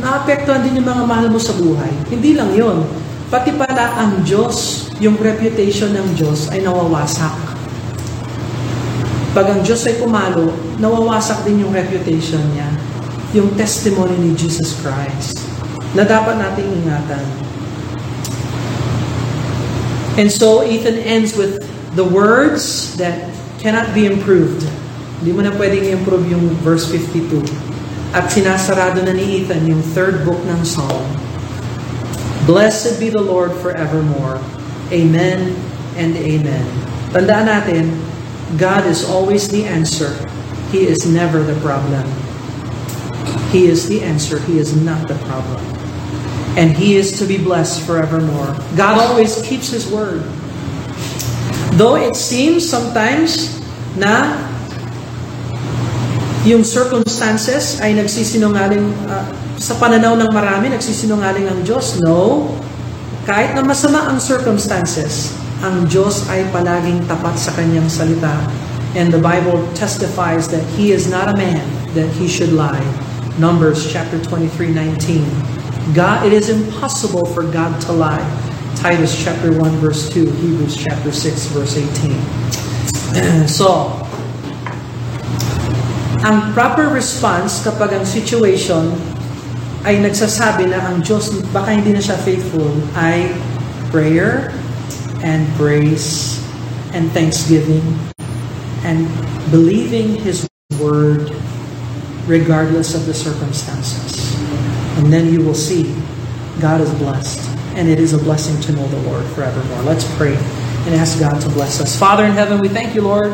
naapektuhan 0.01 0.64
din 0.64 0.80
yung 0.80 0.88
mga 0.88 1.05
mahal 1.05 1.28
mo 1.28 1.36
sa 1.36 1.53
buhay. 1.55 1.92
Hindi 2.09 2.34
lang 2.34 2.51
yon. 2.57 2.82
Pati 3.30 3.55
pala 3.55 4.01
ang 4.01 4.26
Diyos 4.26 4.88
yung 4.98 5.14
reputation 5.20 5.94
ng 5.94 6.18
Diyos 6.18 6.51
ay 6.51 6.66
nawawasak. 6.66 7.36
Pag 9.30 9.46
ang 9.46 9.61
Diyos 9.62 9.86
ay 9.86 10.03
pumalo, 10.03 10.51
nawawasak 10.82 11.46
din 11.46 11.62
yung 11.62 11.70
reputation 11.70 12.42
niya, 12.51 12.66
yung 13.30 13.55
testimony 13.55 14.18
ni 14.18 14.34
Jesus 14.34 14.74
Christ, 14.82 15.38
na 15.94 16.03
dapat 16.03 16.42
nating 16.42 16.66
ingatan. 16.82 17.24
And 20.18 20.26
so 20.26 20.66
Ethan 20.66 20.98
ends 21.07 21.38
with 21.38 21.62
the 21.94 22.03
words 22.03 22.98
that 22.98 23.30
cannot 23.62 23.94
be 23.94 24.11
improved. 24.11 24.66
Hindi 25.22 25.30
mo 25.30 25.46
na 25.46 25.55
pwedeng 25.55 25.86
i-improve 25.86 26.26
yung 26.26 26.51
verse 26.66 26.90
52. 26.90 27.70
At 28.11 28.26
sinasarado 28.26 29.06
na 29.06 29.14
ni 29.14 29.42
Ethan 29.42 29.70
yung 29.70 29.82
third 29.94 30.26
book 30.26 30.42
ng 30.42 30.61
Psalm. 30.66 31.06
Blessed 32.42 32.98
be 32.98 33.06
the 33.06 33.22
Lord 33.22 33.54
forevermore. 33.62 34.42
Amen 34.90 35.54
and 35.94 36.18
amen. 36.18 36.66
Tandaan 37.14 37.46
natin, 37.46 37.94
God 38.58 38.82
is 38.90 39.06
always 39.06 39.46
the 39.46 39.62
answer. 39.62 40.11
He 40.74 40.86
is 40.90 41.06
never 41.06 41.46
the 41.46 41.54
problem. 41.62 42.02
He 43.54 43.66
is 43.66 43.86
the 43.86 44.02
answer. 44.02 44.38
He 44.46 44.58
is 44.58 44.74
not 44.74 45.06
the 45.06 45.18
problem. 45.26 45.62
And 46.58 46.74
He 46.74 46.98
is 46.98 47.18
to 47.18 47.26
be 47.26 47.38
blessed 47.38 47.86
forevermore. 47.86 48.58
God 48.74 48.98
always 48.98 49.38
keeps 49.42 49.70
His 49.70 49.86
word. 49.86 50.26
Though 51.78 51.94
it 51.94 52.18
seems 52.18 52.66
sometimes 52.66 53.62
na 53.94 54.34
yung 56.49 56.64
circumstances 56.64 57.76
ay 57.84 57.93
nagsisinungaling, 57.93 58.88
uh, 59.09 59.24
sa 59.61 59.76
pananaw 59.76 60.16
ng 60.16 60.30
marami, 60.32 60.72
nagsisinungaling 60.72 61.45
ang 61.45 61.61
Diyos. 61.68 62.01
No. 62.01 62.49
Kahit 63.28 63.53
na 63.53 63.61
masama 63.61 64.09
ang 64.09 64.16
circumstances, 64.16 65.36
ang 65.61 65.84
Diyos 65.84 66.24
ay 66.32 66.49
palaging 66.49 67.05
tapat 67.05 67.36
sa 67.36 67.53
kanyang 67.53 67.93
salita. 67.93 68.32
And 68.97 69.12
the 69.12 69.20
Bible 69.20 69.61
testifies 69.76 70.49
that 70.49 70.64
He 70.74 70.97
is 70.97 71.12
not 71.12 71.28
a 71.28 71.36
man 71.36 71.61
that 71.93 72.09
He 72.16 72.24
should 72.24 72.57
lie. 72.57 72.82
Numbers 73.36 73.84
chapter 73.84 74.16
23, 74.24 74.72
19. 74.72 75.93
God, 75.93 76.24
it 76.24 76.32
is 76.32 76.49
impossible 76.49 77.28
for 77.28 77.45
God 77.45 77.76
to 77.84 77.93
lie. 77.93 78.24
Titus 78.80 79.12
chapter 79.12 79.53
1 79.53 79.84
verse 79.84 80.09
2, 80.09 80.24
Hebrews 80.24 80.72
chapter 80.72 81.12
6 81.12 81.53
verse 81.53 81.76
18. 81.76 83.45
so, 83.61 83.93
ang 86.21 86.53
proper 86.53 86.93
response 86.93 87.64
kapag 87.64 87.97
ang 87.97 88.05
situation 88.05 88.93
ay 89.89 89.97
nagsasabi 90.05 90.68
na 90.68 90.81
ang 90.85 91.01
Diyos, 91.01 91.33
baka 91.53 91.73
hindi 91.73 91.97
na 91.97 92.03
siya 92.05 92.21
faithful, 92.21 92.68
ay 93.01 93.33
prayer 93.89 94.53
and 95.25 95.49
praise 95.57 96.41
and 96.93 97.09
thanksgiving 97.16 97.83
and 98.85 99.09
believing 99.49 100.21
His 100.21 100.45
word 100.77 101.33
regardless 102.29 102.93
of 102.93 103.09
the 103.09 103.16
circumstances. 103.16 104.37
And 105.01 105.09
then 105.09 105.33
you 105.33 105.41
will 105.41 105.57
see 105.57 105.89
God 106.61 106.81
is 106.81 106.93
blessed. 107.01 107.41
And 107.75 107.89
it 107.89 107.99
is 107.99 108.12
a 108.12 108.18
blessing 108.18 108.61
to 108.62 108.73
know 108.73 108.87
the 108.89 109.01
Lord 109.09 109.25
forevermore. 109.33 109.83
Let's 109.83 110.05
pray 110.16 110.37
and 110.37 110.95
ask 110.95 111.18
God 111.18 111.41
to 111.41 111.49
bless 111.49 111.81
us. 111.81 111.99
Father 111.99 112.25
in 112.25 112.33
heaven, 112.33 112.61
we 112.61 112.68
thank 112.68 112.95
you, 112.95 113.03
Lord, 113.03 113.33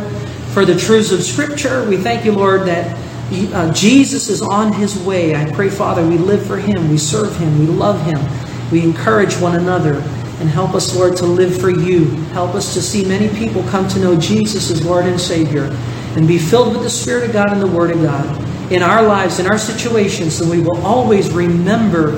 for 0.57 0.65
the 0.65 0.75
truths 0.75 1.13
of 1.13 1.23
Scripture. 1.23 1.87
We 1.87 1.99
thank 1.99 2.25
you, 2.25 2.33
Lord, 2.33 2.63
that 2.63 2.97
uh, 3.53 3.71
Jesus 3.75 4.31
is 4.31 4.41
on 4.41 4.73
his 4.73 4.99
way. 5.01 5.37
I 5.37 5.53
pray, 5.53 5.69
Father, 5.69 6.03
we 6.09 6.17
live 6.17 6.47
for 6.47 6.57
him, 6.57 6.89
we 6.89 6.97
serve 6.97 7.37
him, 7.37 7.59
we 7.59 7.67
love 7.67 8.01
him, 8.07 8.19
we 8.73 8.81
encourage 8.81 9.37
one 9.37 9.57
another, 9.57 9.97
and 10.41 10.49
help 10.49 10.73
us, 10.73 10.97
Lord, 10.97 11.15
to 11.19 11.27
live 11.27 11.61
for 11.61 11.69
you. 11.69 12.07
Help 12.33 12.55
us 12.55 12.73
to 12.73 12.81
see 12.81 13.05
many 13.05 13.29
people 13.39 13.65
come 13.65 13.87
to 13.87 13.99
know 13.99 14.19
Jesus 14.19 14.71
as 14.71 14.83
Lord 14.83 15.05
and 15.05 15.21
Savior 15.21 15.65
and 16.17 16.27
be 16.27 16.39
filled 16.39 16.73
with 16.73 16.85
the 16.85 16.89
Spirit 16.89 17.25
of 17.25 17.35
God 17.35 17.53
and 17.53 17.61
the 17.61 17.67
Word 17.67 17.91
of 17.91 18.01
God 18.01 18.73
in 18.73 18.83
our 18.83 19.03
lives, 19.03 19.39
in 19.39 19.47
our 19.47 19.59
situations, 19.59 20.39
so 20.39 20.51
we 20.51 20.63
will 20.63 20.81
always 20.87 21.31
remember 21.33 22.13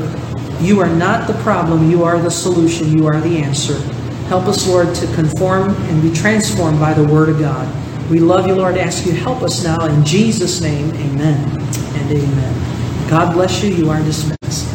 you 0.60 0.78
are 0.78 0.94
not 0.94 1.26
the 1.26 1.34
problem, 1.42 1.90
you 1.90 2.04
are 2.04 2.20
the 2.20 2.30
solution, 2.30 2.96
you 2.96 3.08
are 3.08 3.20
the 3.20 3.38
answer. 3.38 3.80
Help 4.28 4.44
us, 4.44 4.68
Lord, 4.68 4.94
to 4.94 5.12
conform 5.16 5.70
and 5.70 6.00
be 6.00 6.12
transformed 6.12 6.78
by 6.78 6.94
the 6.94 7.02
Word 7.02 7.30
of 7.30 7.40
God. 7.40 7.87
We 8.10 8.20
love 8.20 8.46
you, 8.46 8.54
Lord. 8.54 8.78
Ask 8.78 9.04
you 9.04 9.12
help 9.12 9.42
us 9.42 9.62
now. 9.62 9.84
In 9.84 10.02
Jesus' 10.02 10.62
name, 10.62 10.88
amen 10.94 11.60
and 11.60 12.10
amen. 12.10 13.10
God 13.10 13.34
bless 13.34 13.62
you. 13.62 13.68
You 13.68 13.90
are 13.90 14.00
dismissed. 14.02 14.67